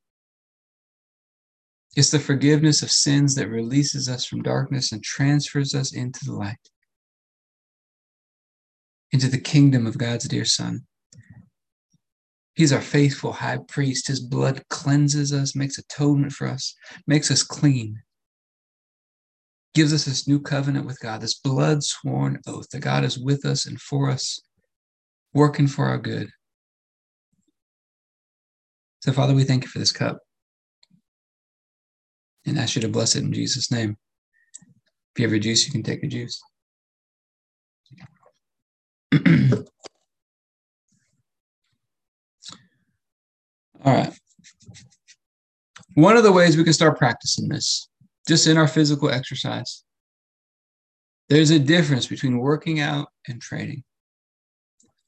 It's 1.96 2.10
the 2.10 2.18
forgiveness 2.18 2.82
of 2.82 2.90
sins 2.90 3.36
that 3.36 3.48
releases 3.48 4.08
us 4.08 4.24
from 4.24 4.42
darkness 4.42 4.92
and 4.92 5.02
transfers 5.02 5.74
us 5.74 5.94
into 5.94 6.24
the 6.24 6.34
light, 6.34 6.56
into 9.12 9.28
the 9.28 9.40
kingdom 9.40 9.86
of 9.86 9.96
God's 9.96 10.26
dear 10.26 10.44
Son. 10.44 10.86
He's 12.54 12.72
our 12.72 12.80
faithful 12.80 13.32
high 13.32 13.58
priest. 13.68 14.06
His 14.06 14.20
blood 14.20 14.62
cleanses 14.70 15.32
us, 15.32 15.56
makes 15.56 15.78
atonement 15.78 16.32
for 16.32 16.46
us, 16.46 16.74
makes 17.06 17.30
us 17.30 17.42
clean, 17.42 18.00
gives 19.74 19.92
us 19.92 20.04
this 20.04 20.28
new 20.28 20.40
covenant 20.40 20.86
with 20.86 21.00
God, 21.00 21.20
this 21.20 21.34
blood 21.34 21.82
sworn 21.82 22.40
oath 22.46 22.68
that 22.70 22.80
God 22.80 23.02
is 23.02 23.18
with 23.18 23.44
us 23.44 23.66
and 23.66 23.80
for 23.80 24.08
us, 24.08 24.40
working 25.32 25.66
for 25.66 25.86
our 25.86 25.98
good. 25.98 26.30
So, 29.00 29.12
Father, 29.12 29.34
we 29.34 29.44
thank 29.44 29.64
you 29.64 29.68
for 29.68 29.80
this 29.80 29.92
cup 29.92 30.18
and 32.46 32.58
ask 32.58 32.76
you 32.76 32.82
to 32.82 32.88
bless 32.88 33.16
it 33.16 33.24
in 33.24 33.32
Jesus' 33.32 33.70
name. 33.70 33.96
If 35.14 35.20
you 35.20 35.24
have 35.24 35.32
your 35.32 35.40
juice, 35.40 35.66
you 35.66 35.72
can 35.72 35.82
take 35.82 36.02
your 36.02 36.10
juice. 36.10 36.40
All 43.84 43.92
right. 43.92 44.12
One 45.94 46.16
of 46.16 46.22
the 46.22 46.32
ways 46.32 46.56
we 46.56 46.64
can 46.64 46.72
start 46.72 46.98
practicing 46.98 47.48
this, 47.48 47.88
just 48.26 48.46
in 48.46 48.56
our 48.56 48.66
physical 48.66 49.10
exercise, 49.10 49.84
there's 51.28 51.50
a 51.50 51.58
difference 51.58 52.06
between 52.06 52.38
working 52.38 52.80
out 52.80 53.08
and 53.28 53.40
training. 53.40 53.84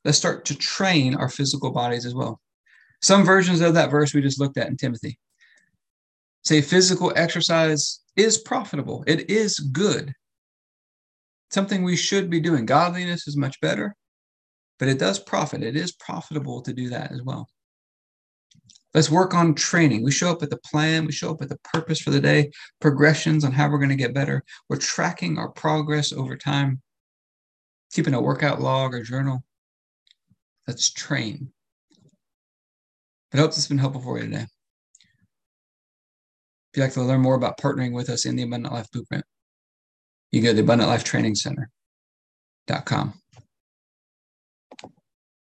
Let's 0.04 0.18
start 0.18 0.44
to 0.46 0.54
train 0.54 1.14
our 1.14 1.28
physical 1.28 1.72
bodies 1.72 2.06
as 2.06 2.14
well. 2.14 2.40
Some 3.02 3.24
versions 3.24 3.60
of 3.60 3.74
that 3.74 3.90
verse 3.90 4.14
we 4.14 4.22
just 4.22 4.40
looked 4.40 4.58
at 4.58 4.68
in 4.68 4.76
Timothy 4.76 5.18
say 6.46 6.60
physical 6.60 7.12
exercise 7.16 8.00
is 8.14 8.38
profitable, 8.38 9.02
it 9.06 9.28
is 9.28 9.58
good. 9.58 10.12
Something 11.50 11.82
we 11.82 11.96
should 11.96 12.30
be 12.30 12.40
doing. 12.40 12.66
Godliness 12.66 13.26
is 13.26 13.36
much 13.36 13.60
better, 13.60 13.94
but 14.78 14.88
it 14.88 14.98
does 14.98 15.18
profit. 15.18 15.62
It 15.62 15.76
is 15.76 15.92
profitable 15.92 16.62
to 16.62 16.72
do 16.72 16.88
that 16.90 17.12
as 17.12 17.22
well. 17.22 17.48
Let's 18.96 19.11
work 19.11 19.35
on 19.35 19.54
training. 19.54 20.02
We 20.04 20.11
show 20.11 20.30
up 20.30 20.40
with 20.40 20.54
a 20.54 20.56
plan, 20.56 21.04
we 21.04 21.12
show 21.12 21.30
up 21.30 21.40
with 21.40 21.52
a 21.52 21.59
purpose 21.59 22.00
for 22.00 22.09
the 22.09 22.18
day, 22.18 22.50
progressions 22.80 23.44
on 23.44 23.52
how 23.52 23.68
we're 23.68 23.76
going 23.76 23.90
to 23.90 23.94
get 23.94 24.14
better. 24.14 24.42
We're 24.70 24.78
tracking 24.78 25.37
our 25.37 25.50
progress 25.50 26.14
over 26.14 26.35
time, 26.35 26.80
keeping 27.92 28.14
a 28.14 28.22
workout 28.22 28.62
log 28.62 28.94
or 28.94 29.02
journal. 29.02 29.44
Let's 30.66 30.90
train. 30.90 31.52
But 33.30 33.38
I 33.38 33.42
hope 33.42 33.50
this 33.50 33.56
has 33.56 33.68
been 33.68 33.76
helpful 33.76 34.00
for 34.00 34.16
you 34.16 34.24
today. 34.24 34.46
If 36.72 36.76
you'd 36.76 36.85
like 36.85 36.94
to 36.94 37.02
learn 37.02 37.20
more 37.20 37.35
about 37.35 37.59
partnering 37.59 37.92
with 37.92 38.09
us 38.09 38.24
in 38.24 38.35
the 38.35 38.44
Abundant 38.44 38.72
Life 38.72 38.90
Blueprint, 38.92 39.26
you 40.32 40.40
go 40.40 40.48
to 40.48 40.54
the 40.54 40.62
Abundant 40.62 40.88
Life 40.88 41.04
Training 41.04 41.35
Center.com. 41.35 43.12